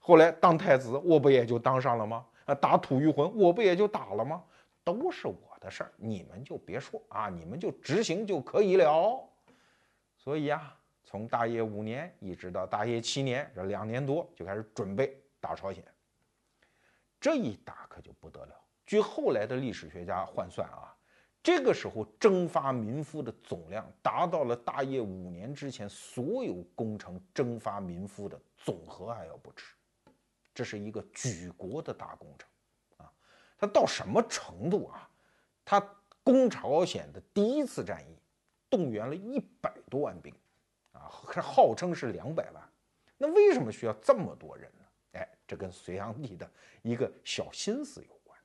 [0.00, 2.26] 后来当太子我不也就当上了吗？
[2.44, 4.44] 啊，打吐谷浑我不也就打了吗？
[4.84, 9.26] 都是我的事儿，你们就别说啊，你们就执行就可以了。
[10.16, 15.82] 所以啊，从大业五年一直到大业七年，这两年多就开始准备打朝鲜。
[17.18, 18.54] 这一打可就不得了。
[18.84, 20.94] 据后来的历史学家换算啊，
[21.42, 29.74] 这个时候征发民夫的总量达到了大业五年之前所有工程征发民夫的总和还要不止。
[30.52, 32.46] 这是一个举国的大工程。
[33.64, 35.08] 他到什么程度啊？
[35.64, 35.82] 他
[36.22, 38.18] 攻朝鲜的第一次战役，
[38.68, 40.34] 动员了一百多万兵，
[40.92, 41.08] 啊，
[41.40, 42.62] 号称是两百万。
[43.16, 44.84] 那为什么需要这么多人呢？
[45.14, 46.46] 哎，这跟隋炀帝的
[46.82, 48.38] 一个小心思有关。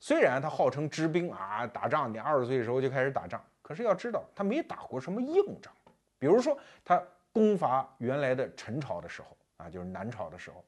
[0.00, 5.72] 虽然他号称知兵啊，打仗，你二十岁的时候就开始打仗，可是要知道他没打过什么硬仗。
[6.18, 7.00] 比如说他
[7.32, 10.64] 攻伐原来的陈朝的时候啊，就是南朝的时候。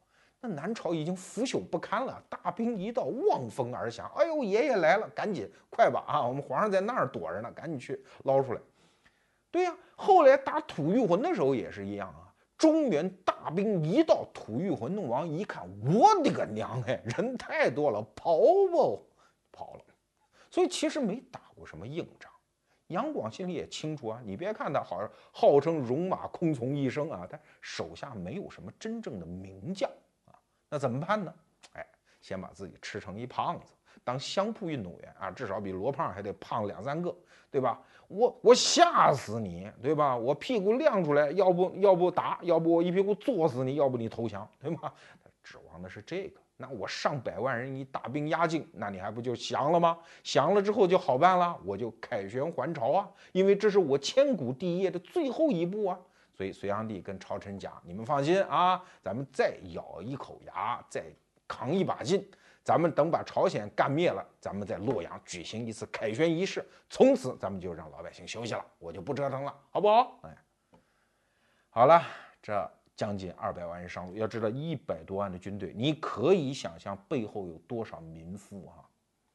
[0.47, 4.07] 那南朝已经腐朽不堪了，大兵一到，望风而降。
[4.15, 6.23] 哎呦，爷爷来了，赶紧快吧啊！
[6.23, 8.61] 我们皇上在那儿躲着呢，赶紧去捞出来。
[9.51, 12.31] 对呀，后来打吐谷浑的时候也是一样啊。
[12.59, 18.37] 中原大兵一到，吐谷浑弄王一看，我的个娘哎，人太多了，跑
[18.71, 19.03] 不
[19.51, 19.81] 跑了。
[20.51, 22.31] 所以其实没打过什么硬仗。
[22.89, 29.91] 杨广心里也清楚啊，你别看他好像号称戎马空从一生啊，但手下没有什么真正的名将。
[30.75, 31.33] 那怎么办呢？
[31.75, 31.87] 哎，
[32.21, 37.15] 先把自己吃成一胖子，当相扑运动员啊，至少比罗胖还得胖两三个，
[37.49, 37.81] 对吧？
[38.09, 40.17] 我我吓死你，对吧？
[40.17, 44.93] 我屁股亮出来，要不要不打，要不我一屁股坐死你，要不你投降，对吗？
[45.23, 46.41] 他指望的是这个。
[46.57, 49.97] 那我上百万人，你大兵压境，那你还不就降了吗？
[50.25, 56.01] 降了之后就好办了，我就凯旋还朝啊，因为这是我千古帝业的最后一步啊。
[56.37, 61.05] 所以隋炀帝跟朝臣讲：“你们放心啊，咱们再咬一口牙，再
[61.47, 62.29] 扛一把劲，
[62.65, 70.37] 咱们等把朝鲜干灭了，咱们在洛阳举行一次凯旋仪式，从此咱们就让老百姓休息了，我就不折腾了，好不好？”哎，
[71.71, 72.03] 好了，
[72.43, 78.83] 这将近二百万人上路，要知道一百多万的军队，你可以想象背后有多少民夫啊？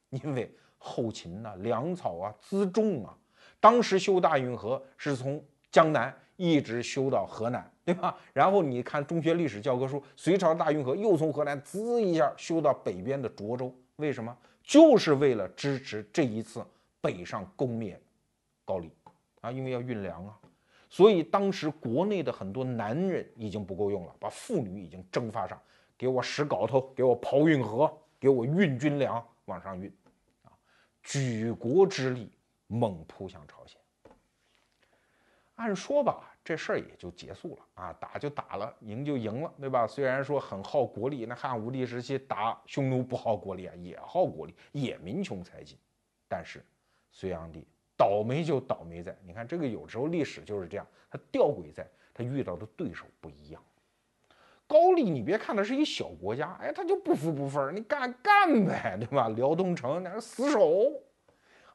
[0.10, 3.18] 因为后勤呐、粮草啊、辎重啊，
[3.62, 6.14] 当时修大运河是从江南。
[6.40, 8.16] 一直修到河南， 对吧？
[8.32, 14.36] 然后你看中学历史教科书，隋朝大运河又从河南滋一下修到北边的涿州，为什么？
[14.64, 16.66] 就是为了支持这一次
[17.02, 18.00] 北上攻灭
[18.64, 18.90] 高丽
[19.42, 20.40] 啊，因为要运粮啊。
[20.90, 25.62] 所以当时国内的很多男人已经不够用了，把妇女已经蒸发上，
[25.98, 29.94] 给我使镐头，给我刨运河，给我运军粮往上运，
[30.46, 30.56] 啊，
[31.04, 32.32] 举国之力
[32.68, 33.78] 猛扑向朝鲜。
[35.56, 36.29] 按说吧。
[36.50, 39.86] 这事儿也就结束了啊，打就打了，赢就赢了，对吧？
[39.86, 45.78] 虽然说很耗国力，那汉武帝时期打匈奴不耗国力啊，也耗国力，也民穷财尽。
[46.28, 46.66] 但是
[47.12, 53.64] 隋炀帝倒霉就倒霉在，你看这个有时候历史就是这样，他吊诡在他遇到的对手不一样。
[54.66, 59.30] 高丽你别看它是一小国家，哎，他就不服不忿，你干干呗，对吧？
[59.30, 60.92] 辽东城那个死守。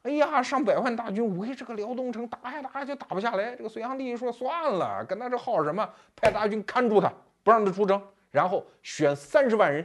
[0.05, 3.55] 哎呀，上百万大军围这个辽东城，打呀打呀就打不下来。
[3.55, 5.89] 这个隋炀帝说算了，跟他这耗什么？
[6.15, 9.83] 派大军看住他，不让他出征，然后选三十万人，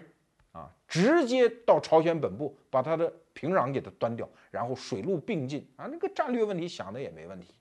[0.52, 5.88] 啊，直接到朝鲜本部，把他的平壤给他端掉，然后水陆并进啊。
[5.90, 7.54] 那个战略问题想的也没问题。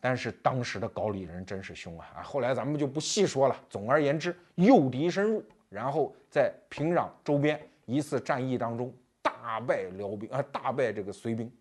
[0.00, 2.06] 但是当时的高丽人真是凶啊！
[2.16, 3.56] 啊，后来咱们就不细说了。
[3.68, 8.90] 总而言之，诱敌深入，然后在平壤周边一次战役当中。
[9.22, 11.52] 大败辽兵啊，大败这个隋兵，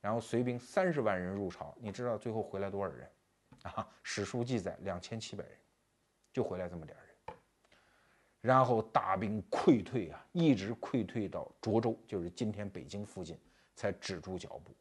[0.00, 3.10] 然后隋兵三十万人入朝，你知道最后回来多少人
[3.62, 3.88] 啊？
[4.02, 5.58] 史书记载两千七百人，
[6.32, 7.36] 就回来这么点人，
[8.40, 13.38] 然后大兵溃退啊，一直溃退到涿州，就是今天北京附近，
[13.74, 14.74] 才止住脚步。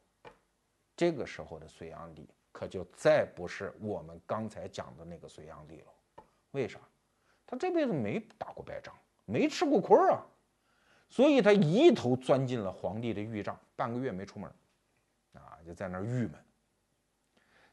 [0.96, 6.24] 这个时候的隋炀帝可就再不是我们刚才讲的那个隋炀帝了。
[6.52, 6.80] 为啥？
[7.46, 10.26] 他这辈子没打过败仗，没吃过亏啊。
[11.10, 14.50] 所以他一头钻进了皇帝的御帐，半个月没出门，
[15.34, 16.32] 啊，就在那儿郁闷。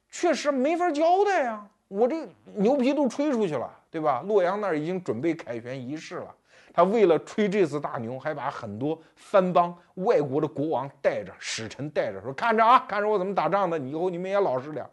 [0.08, 4.22] 确实没法交代呀，我这牛皮都吹出去了，对吧？
[4.22, 6.34] 洛阳那儿已经准备凯旋仪式了。
[6.74, 14.90] 他为了吹这次大牛，还把很多藩邦、外国的国王带着，使臣带着，说：“看着啊，看着我怎么打仗的，以后你们也老实点儿。”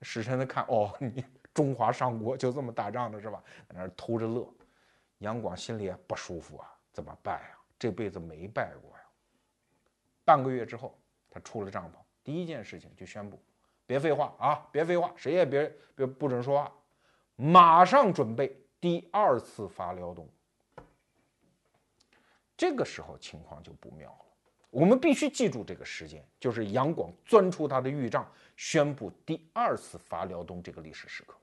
[0.00, 3.42] 使臣们看，哦，你中华上国就这么打仗的是吧？
[3.68, 4.48] 在那偷着乐。
[5.18, 7.57] 杨广心里也不舒服啊，怎么办呀？
[7.78, 9.04] 这辈子没拜过呀。
[10.24, 10.98] 半个月之后，
[11.30, 13.40] 他出了帐篷，第一件事情就宣布
[13.86, 16.72] ：“别废话啊，别废话，谁也别别不准说话，
[17.36, 20.28] 马上准备第二次发辽东。”
[22.56, 24.26] 这个时候情况就不妙了，
[24.68, 31.36] 我们必须记住这个时间，就是杨广钻出他的御帐，宣布第二次伐辽东这个历史时刻。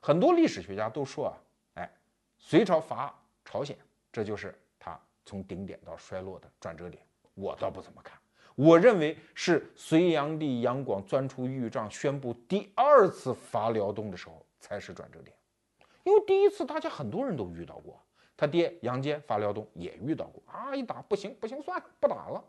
[0.00, 1.38] 很多历史学家都说啊，
[1.74, 1.90] 哎，
[2.38, 3.78] 隋朝伐朝鲜，
[4.12, 4.52] 这就是
[5.26, 7.02] 从顶点到衰落的转折点。
[7.34, 8.18] 我倒不怎么看，
[8.54, 15.36] 我认为是隋炀帝杨广钻出玉帐，宣布第二次伐辽东的时候才是转折点，
[16.04, 18.00] 因为第一次大家很多人都遇到过。
[18.38, 22.42] 他爹杨坚伐辽东也遇到过啊，一打不行不行，算了不打了，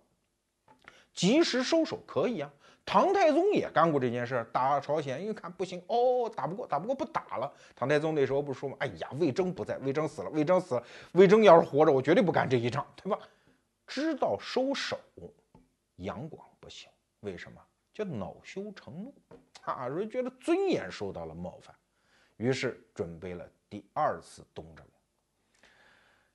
[1.17, 2.49] 及时收手可以啊。
[2.85, 7.53] 唐太宗也干过这件事，打朝鲜，一看不行哦，打不过打不过不打了。
[7.75, 8.77] 唐太宗那时候不是说吗？
[8.79, 13.19] 哎呀，魏征不在，魏征死了，魏征死了，魏征要是活着，我绝对不干这一仗，对吧？
[13.85, 14.97] 知道收手，
[15.97, 16.89] 杨广不行，
[17.19, 17.61] 为什么？
[17.93, 19.13] 叫恼羞成怒
[19.63, 21.75] 啊，说觉得尊严受到了冒犯，
[22.37, 24.85] 于是准备了第二次东征。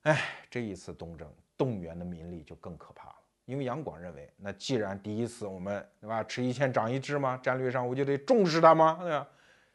[0.02, 0.20] 哎，
[0.50, 3.14] 这一次东征动员的民力就更可怕了，
[3.52, 9.28] 因为杨广认为，那既然第一次我们对吧，吃一堑长一智嘛，战略上我就得重视他嘛，对吧？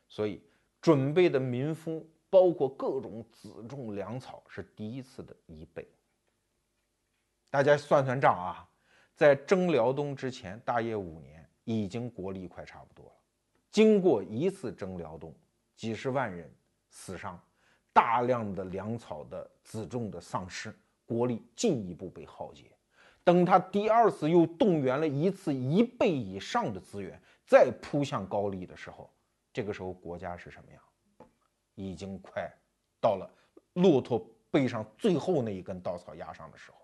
[0.10, 0.42] 所以
[0.82, 5.88] 准备的民夫包括各种辎重粮草是第一次的一倍。
[7.52, 8.68] 大家算算账啊，
[9.16, 13.12] 在征辽东之前，大业五年，已经国力快差不多了。
[13.70, 15.32] 经过一次征辽东，
[15.76, 16.52] 几十万人
[16.90, 17.40] 死伤。
[17.94, 20.76] 大量的粮草的辎重的丧失，
[21.06, 22.72] 国力进一步被耗竭。
[23.28, 29.10] 等他第二次又动员了一次一倍以上的资源，再扑向高丽的时候，
[29.52, 30.82] 这个时候国家是什么样？
[31.76, 32.50] 已经快
[33.02, 33.30] 到了
[33.74, 36.78] 骆驼背上最后那一根稻草压上的时候。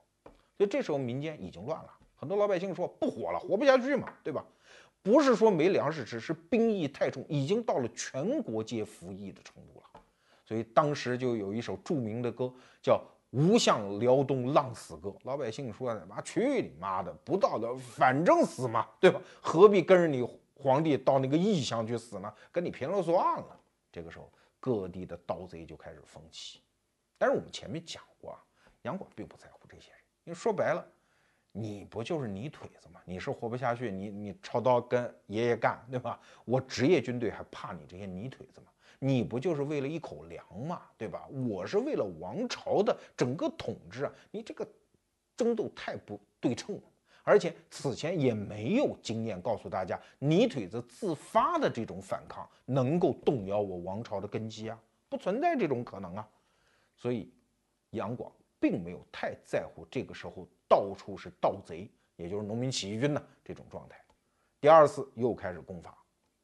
[0.57, 4.45] 所以这时候民间已经乱了，很多老百姓说不活了，活不下去嘛，对吧？
[5.01, 10.01] 不是说没粮食吃，是兵役太重，已经到了全国皆服役的程度了。
[10.43, 12.95] 所以当时就有一首著名的歌，叫
[13.33, 15.09] 《无相辽东浪死歌》。
[15.23, 19.19] 老百姓说的：“妈去你妈的，不道德反正死嘛，对吧？
[19.41, 20.21] 何必跟着你
[20.55, 22.31] 皇帝到那个异乡去死呢？
[22.51, 23.59] 跟你拼了算了。”
[23.91, 26.61] 这个时候，各地的盗贼就开始蜂起。
[27.17, 28.43] 但是我们前面讲过啊，
[28.83, 30.85] 杨广并不在乎这些人，因为说白了，
[31.51, 32.99] 你不就是泥腿子吗？
[33.05, 36.19] 你是活不下去，你你抄刀跟爷爷干，对吧？
[36.45, 38.67] 我职业军队还怕你这些泥腿子吗？
[39.05, 41.27] 你不就是为了一口粮嘛，对吧？
[41.27, 44.13] 我是为了王朝的整个统治啊！
[44.31, 44.65] 你这个
[45.35, 46.81] 争斗太不对称了，
[47.21, 54.79] 而且此前也没有经验告诉大家，泥腿子自发的这种反抗能够动摇我王朝的根基啊，
[55.09, 56.25] 不存在这种可能啊！
[56.95, 57.29] 所以
[57.89, 64.01] 杨广并没有太在乎这个时候到处是盗贼，也就是农民起义军呢这种状态。
[64.61, 65.93] 第二次又开始攻伐。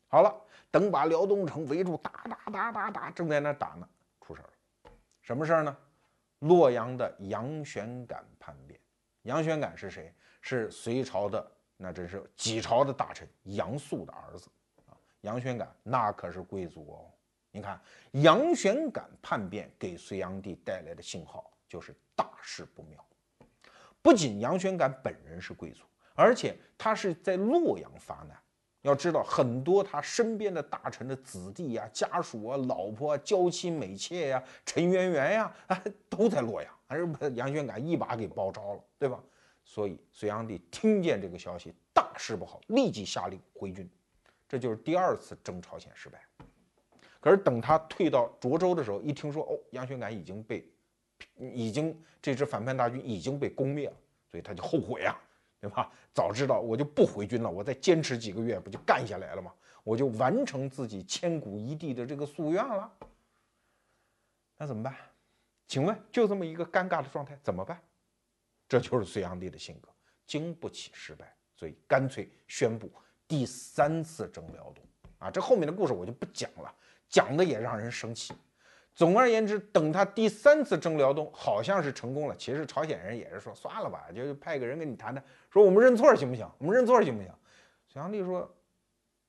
[0.09, 0.35] 好了，
[0.71, 3.87] 等把辽东城围住，打打打打打，正在那打呢，
[4.19, 4.91] 出事儿了。
[5.21, 5.77] 什么事儿呢？
[6.39, 8.79] 洛阳的杨玄感叛变。
[9.21, 10.11] 杨玄感是谁？
[10.41, 14.49] 是隋朝的，那真是几朝的大臣杨素的儿子
[14.87, 14.97] 啊。
[15.21, 17.11] 杨玄感那可是贵族哦。
[17.51, 17.79] 你看，
[18.11, 23.05] 杨玄感叛变给隋炀帝带来的信号就是大事不妙。
[24.01, 25.83] 不仅杨玄感本人是贵族，
[26.15, 28.35] 而且他是在洛阳发难。
[28.81, 39.21] 要知道，很多他身边的大臣的子弟呀、家属啊、老婆、啊、娇妻美妾呀、陈圆圆呀，啊，都在洛阳，还是把杨玄感一把给包着了，对吧？
[39.65, 43.87] 所以隋炀帝听见这个消息，大事不好，立即下令回军。
[44.47, 46.19] 这就是第二次征朝鲜失败。
[47.19, 50.65] 可是等他退到涿州的时候，一听说哦，杨玄感已经被，
[51.37, 53.95] 已经这支反叛大军已经被攻灭了，
[54.31, 55.15] 所以他就后悔啊。
[55.59, 55.91] 对吧？
[56.13, 59.53] 早知道我就不回军了，我再坚持几个月，不就干下来了吗？
[59.83, 62.91] 我就完成自己千古一帝的这个夙愿了。
[64.57, 64.95] 那怎么办？
[65.67, 67.79] 请问，就这么一个尴尬的状态，怎么办？
[68.67, 69.89] 这就是隋炀帝的性格，
[70.25, 72.91] 经不起失败，所以干脆宣布
[73.27, 74.83] 第三次征辽东。
[75.17, 76.73] 啊，这后面的故事我就不讲了，
[77.09, 78.33] 讲的也让人生气。
[78.99, 82.35] 总而言之，等他第三次征辽东，好像是成功了。
[82.35, 86.45] 其实朝鲜人也是说算了吧，就派个人跟你谈谈，说我们认错行不行？
[86.57, 87.33] 我们认错行不行？
[87.87, 88.53] 隋炀帝说，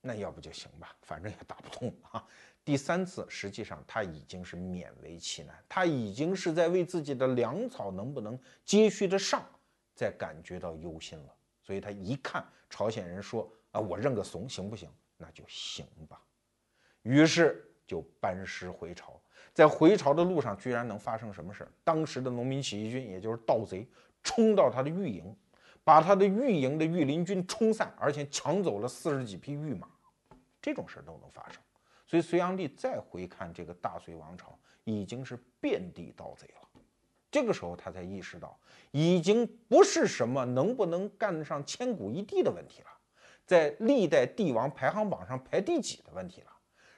[0.01, 2.27] 那要不就行吧，反正也打不通啊。
[2.65, 9.41] 第三次，实际上他已经是勉为其难，他已经是在为自己的粮草能不能接续得上，
[9.95, 11.33] 在感觉到忧心了。
[11.63, 14.93] 所以他一看朝鲜人说啊，我认个怂行不行？
[15.17, 16.21] 那就行吧。
[17.03, 19.20] 于是就班师回朝。
[19.61, 21.69] 在回朝的路上，居然能发生什么事儿？
[21.85, 23.87] 当时的农民起义军，也就是盗贼，
[24.23, 25.37] 冲到他的御营，
[25.85, 29.87] 把他的御营的御林军冲散，而且抢走了四十几匹御马。
[30.63, 31.61] 这种事儿都能发生。
[32.07, 36.69] 所以隋炀帝再回看这个大隋王朝，已经是遍地盗贼了。
[37.31, 38.59] 这个时候他才意识到，
[38.93, 42.89] 已经不是什么能不能干上千古一帝的问题了，
[43.45, 46.51] 在历代帝王排行榜上排第几的问题了。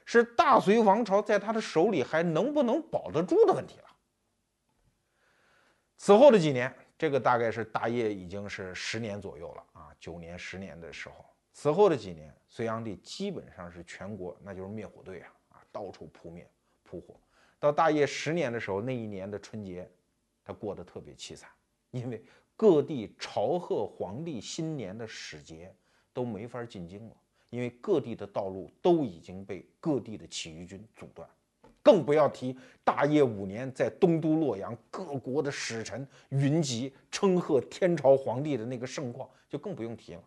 [0.05, 3.85] 是大隋王朝在他的手里还能不能保得住的问题了。
[5.95, 11.15] 此后的几年，这个大概是大业已经是十年左右了啊，九年、十年的时候。
[11.53, 16.49] 此后的几年，隋炀帝基本上是全国那就是灭火队啊啊，到处扑灭
[16.83, 17.19] 扑火。
[17.59, 19.89] 到大业十年的时候，那一年的春节，
[20.43, 21.49] 他过得特别凄惨，
[21.91, 22.21] 因为
[22.57, 25.73] 各地朝贺皇帝新年的使节
[26.11, 27.15] 都没法进京了。
[27.53, 31.29] 因为各地的道路都已经被各地的起义军阻断，
[31.83, 40.23] 更不要提大业五年在东都洛阳，各国的使臣云集称贺天朝皇帝的那个盛况，就更不用提了。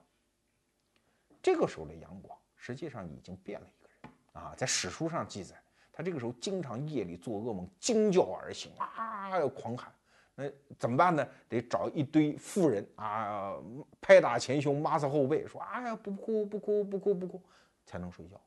[1.43, 4.13] 这个时候的杨广实际上已经变了一个人
[4.45, 5.61] 啊，在史书上记载，
[5.93, 9.93] 他这个时候经常夜里做噩梦，惊叫而醒啊，要狂喊。
[10.39, 10.45] 那
[10.79, 11.27] 怎么办呢？
[11.49, 13.57] 得找一堆妇人啊，
[14.03, 17.41] 拍打前胸，抹擦后背，说：“哎呀，不哭，不哭，不哭，不哭，
[17.87, 18.39] 才能睡觉。”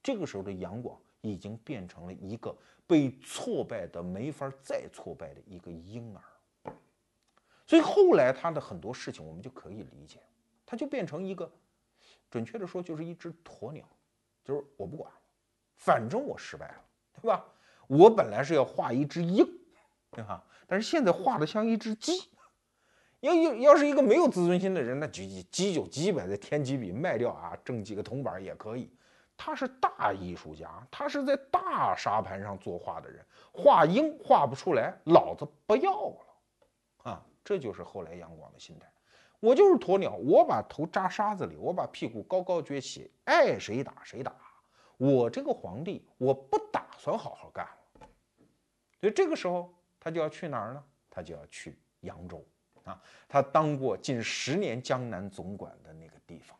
[0.00, 6.72] 这个时候的杨广已经变成了一个被挫败的没法再挫败的一个婴儿。
[7.66, 10.20] 所以后来他的很多事情，我们就可以理解，
[10.64, 11.50] 他就变成一个，
[12.30, 13.84] 准确的说，就是一只鸵鸟，
[14.44, 15.10] 就是我不管，
[15.74, 16.84] 反正我失败了，
[17.20, 17.44] 对吧？
[17.88, 19.44] 我本来是要画一只鹰，
[20.12, 20.44] 对吧？
[20.66, 22.12] 但是现在画的像一只鸡，
[23.20, 28.94] 要要要是一个没有自尊心的人，那鸡鸡就鸡呗，在天鸡笔卖掉啊，挣几个铜板也可以。
[29.36, 37.22] 他是大艺术家，他是在大沙盘上作画的人，画鹰画不出来，老子不要了啊！
[37.42, 38.86] 这就是后来杨广的心态。
[39.40, 44.34] 我就是鸵鸟，我把头扎沙子里，我把屁股高高撅起，爱谁打谁打。
[44.98, 48.06] 我这个皇帝，我不打算好好干了。
[49.00, 49.72] 所以这个时候。
[50.02, 50.84] 他就要去哪儿呢？
[51.08, 52.44] 他就要去扬州
[52.82, 53.00] 啊！
[53.28, 56.58] 他当过近十年江南总管的那个地方，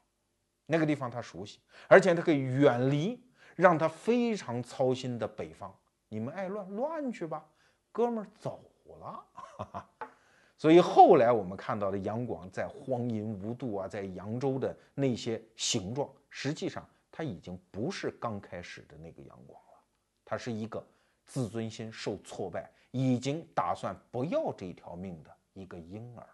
[0.64, 3.20] 那个地方他熟悉，而且他可以远离
[3.56, 5.76] 让他非常操心的北方。
[6.08, 7.44] 你们爱乱乱去吧，
[7.90, 8.62] 哥们儿走
[9.00, 9.24] 了。
[10.56, 19.80] 所以后来我们看到的杨广在荒淫无度啊，在扬州的那些形状，实际上他已经不是刚开始的那个杨广了，
[20.24, 20.86] 他是一个
[21.24, 22.70] 自尊心受挫败。
[22.92, 26.28] 已经打算不要这条命的一个婴儿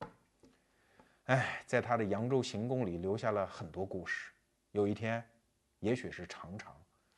[0.00, 0.08] 了。
[1.26, 4.32] 哎，在他的扬州行宫里留下了很多故事。
[4.72, 5.24] 有一天，
[5.78, 6.74] 也许是常常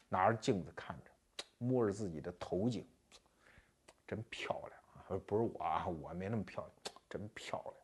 [0.09, 1.11] 拿着镜子看着，
[1.59, 2.87] 摸着自己的头颈，
[4.07, 5.23] 真漂亮啊！
[5.27, 6.73] 不是我啊，我没那么漂亮，
[7.09, 7.75] 真漂亮。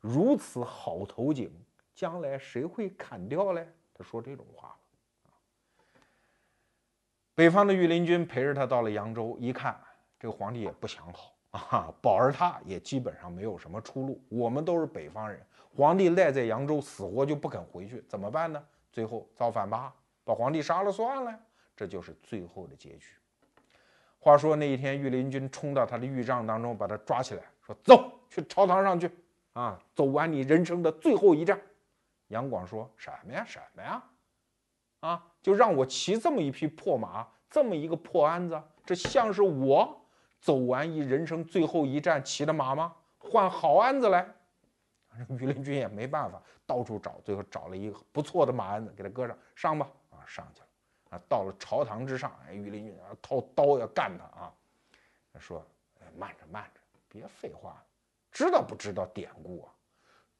[0.00, 1.50] 如此好头颈，
[1.94, 3.66] 将来谁会砍掉嘞？
[3.94, 6.00] 他说这种话了。
[7.34, 9.80] 北方的御林军陪着他到了扬州，一看。
[10.22, 14.22] 这个皇帝也不想好啊，保儿他也基本上没有什么出路。
[14.28, 15.44] 我们都是北方人，
[15.74, 18.64] 皇帝赖在扬州，死活就不肯回去，怎么办呢？
[18.92, 19.92] 最后造反吧，
[20.22, 21.36] 把皇帝杀了算了，
[21.74, 23.16] 这就是最后的结局。
[24.20, 29.10] 话说那一天，御林军冲到他的御帐当中，把他抓起来，说：“走去朝堂上去
[29.54, 31.60] 啊，走完你人生的最后一战。”
[32.30, 33.44] 杨广说什么呀？
[33.44, 34.00] 什么呀？
[35.00, 39.98] 啊，就让我骑这么一匹破马，这么一个破鞍子，这像是我？
[40.42, 42.92] 走完一人生最后一站骑的马吗？
[43.16, 44.28] 换好鞍子来。
[45.28, 49.88] 御林军也没办法，到处找，最后找了一个不错的马鞍子给他搁上，上吧。
[50.10, 50.66] 啊，上去了。
[51.10, 54.52] 啊，到了朝堂之上，哎，御林军啊，掏刀要干他啊。
[55.32, 55.64] 他说
[56.02, 57.80] ：“哎，慢着，慢着，别废话，
[58.32, 59.72] 知道不知道典故啊？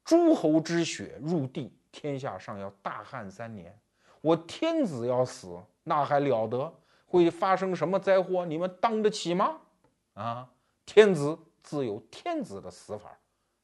[0.03, 3.79] 诸侯之血入地，天下上要大旱三年。
[4.21, 6.75] 我天子要死，那还了得？
[7.07, 8.45] 会发生什么灾祸？
[8.45, 9.61] 你们当得起吗？”
[10.15, 10.49] 啊，
[10.85, 13.19] 天子自有天子的死法，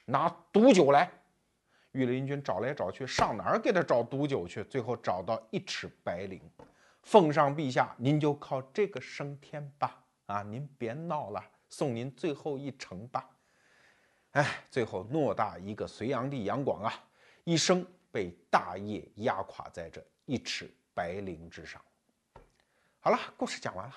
[0.04, 1.10] 拿毒酒来。
[1.92, 4.62] 御林军找来找去，上哪儿给他找毒酒去？
[4.64, 6.40] 最后找到一尺白绫，
[7.02, 10.04] 奉上陛下，您就靠这个升天吧。
[10.26, 13.28] 啊，您别闹了，送您最后一程吧。
[14.32, 16.92] 哎，最后偌大一个隋炀帝杨广啊，
[17.44, 21.80] 一生被大业压垮在这一尺白绫之上。
[23.00, 23.94] 好了，故事讲完了。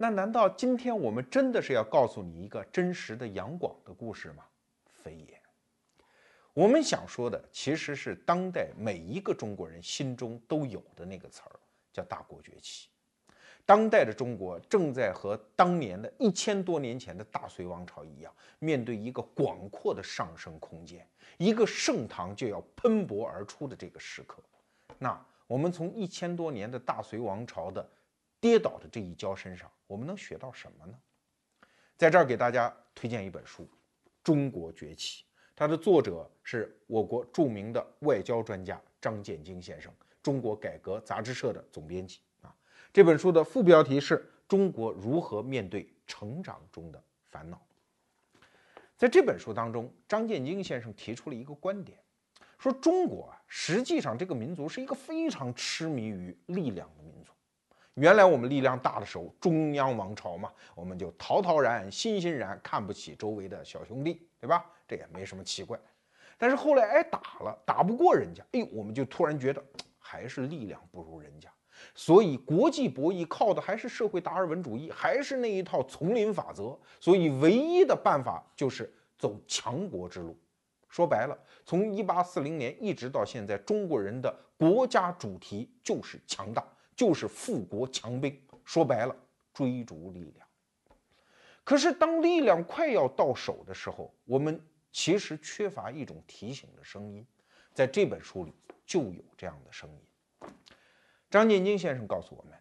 [0.00, 4.44] 那难道今天我们真的是要告诉你一个真实的杨广的故事吗？
[5.02, 5.42] 非也。
[6.54, 11.58] 我们想说的其实是当代每一个中国人心中都有的那个词儿，
[11.92, 12.88] 叫大国崛起。
[13.66, 21.04] 当代的中国正在和当年的一千多年前的大隋王朝一样，面对一个广阔的上升空间，
[21.38, 24.40] 一个盛唐就要喷薄而出的这个时刻。
[24.96, 27.86] 那我们从一千多年的大隋王朝的
[28.40, 30.94] 跌倒的这一跤身上，我们能学到什么呢？
[31.96, 33.64] 在这儿给大家推荐一本书
[34.22, 35.24] 《中国崛起》，
[35.56, 42.54] 它的作者是我国著名的外交专家张建京先生，中国改革杂志社的总编辑啊。
[42.92, 47.56] 这本书的副标题是《中国如何面对成长中的烦恼》。
[48.96, 51.98] 在这本书当中，张建京先生提出了一个观点，
[52.58, 57.32] 说中国啊，实际上这个民族是一个非常痴迷于力量的民族。
[57.98, 64.64] 原来我们力量大的时候，中央王朝嘛，我们就陶陶然、欣欣然看不起周围的小兄弟，对吧？
[64.86, 65.76] 这也没什么奇怪。
[66.36, 69.60] 但是后来挨打了，打不过人家，哎，我们就突然觉得
[69.98, 71.50] 还是力量不如人家。
[71.92, 76.78] 所以国际博弈靠的还是社会达尔文主义，还是那一套丛林法则。
[77.00, 80.36] 所以唯一的办法就是走强国之路。
[80.88, 86.64] 说白了，从一八四零年一直到现在，中国人的国家主题就是强大。
[86.98, 89.14] 就是富国强兵，说白了，
[89.54, 90.44] 追逐力量。
[91.62, 97.24] 可是当力量快要到手的时候，我们其实缺乏一种提醒的声音。
[97.72, 98.52] 在这本书里
[98.84, 100.50] 就有这样的声音。
[101.30, 102.58] 张建京先生告诉我们，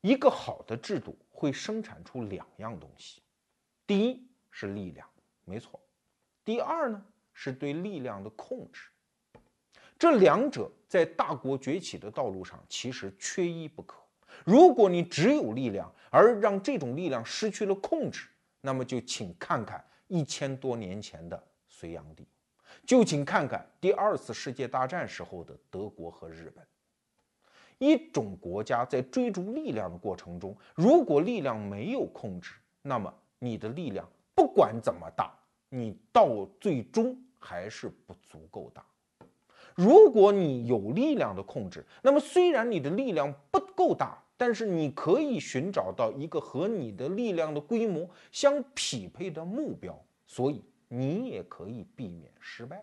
[0.00, 3.20] 一个好的制度会生产出两样东西：
[3.84, 5.10] 第一是力量，
[5.44, 5.80] 没错；
[6.44, 8.88] 第二呢，是对力量的控制。
[9.98, 14.00] 这两者在大国崛起的道路上其实缺一不可。
[14.44, 18.28] 如果你只有力量，而让这种力量失去了控制，
[18.60, 22.26] 那么就请看看一千多年前的隋炀帝，
[22.84, 26.64] 就请看看第二次世界大战时候的德国和日本。
[27.78, 35.34] 一种国家在追逐力量的过程中，如果力量没有控制，那么你的力量不管怎么大，
[35.68, 38.84] 你到最终还是不足够大。
[39.76, 52.82] 如果你有力量的控制，那么虽然你的力量不够大，但是你可以寻找到一个和你的力量的规模相匹配的目标，所以你也可以避免失败。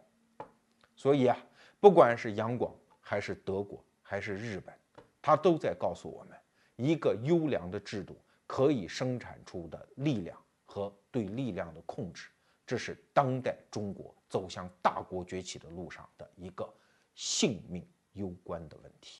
[0.95, 1.35] 所以啊，
[1.79, 2.71] 不管是杨广
[3.01, 4.71] 还是德国还是日本，
[5.19, 6.37] 他都在告诉我们，
[6.75, 8.15] 一个优良的制度
[8.45, 12.27] 可以生产出的力量和对力量的控制，
[12.67, 16.71] 这是当代中国走向大国崛起的路上的一个。
[17.16, 19.11] 性命攸关的问题。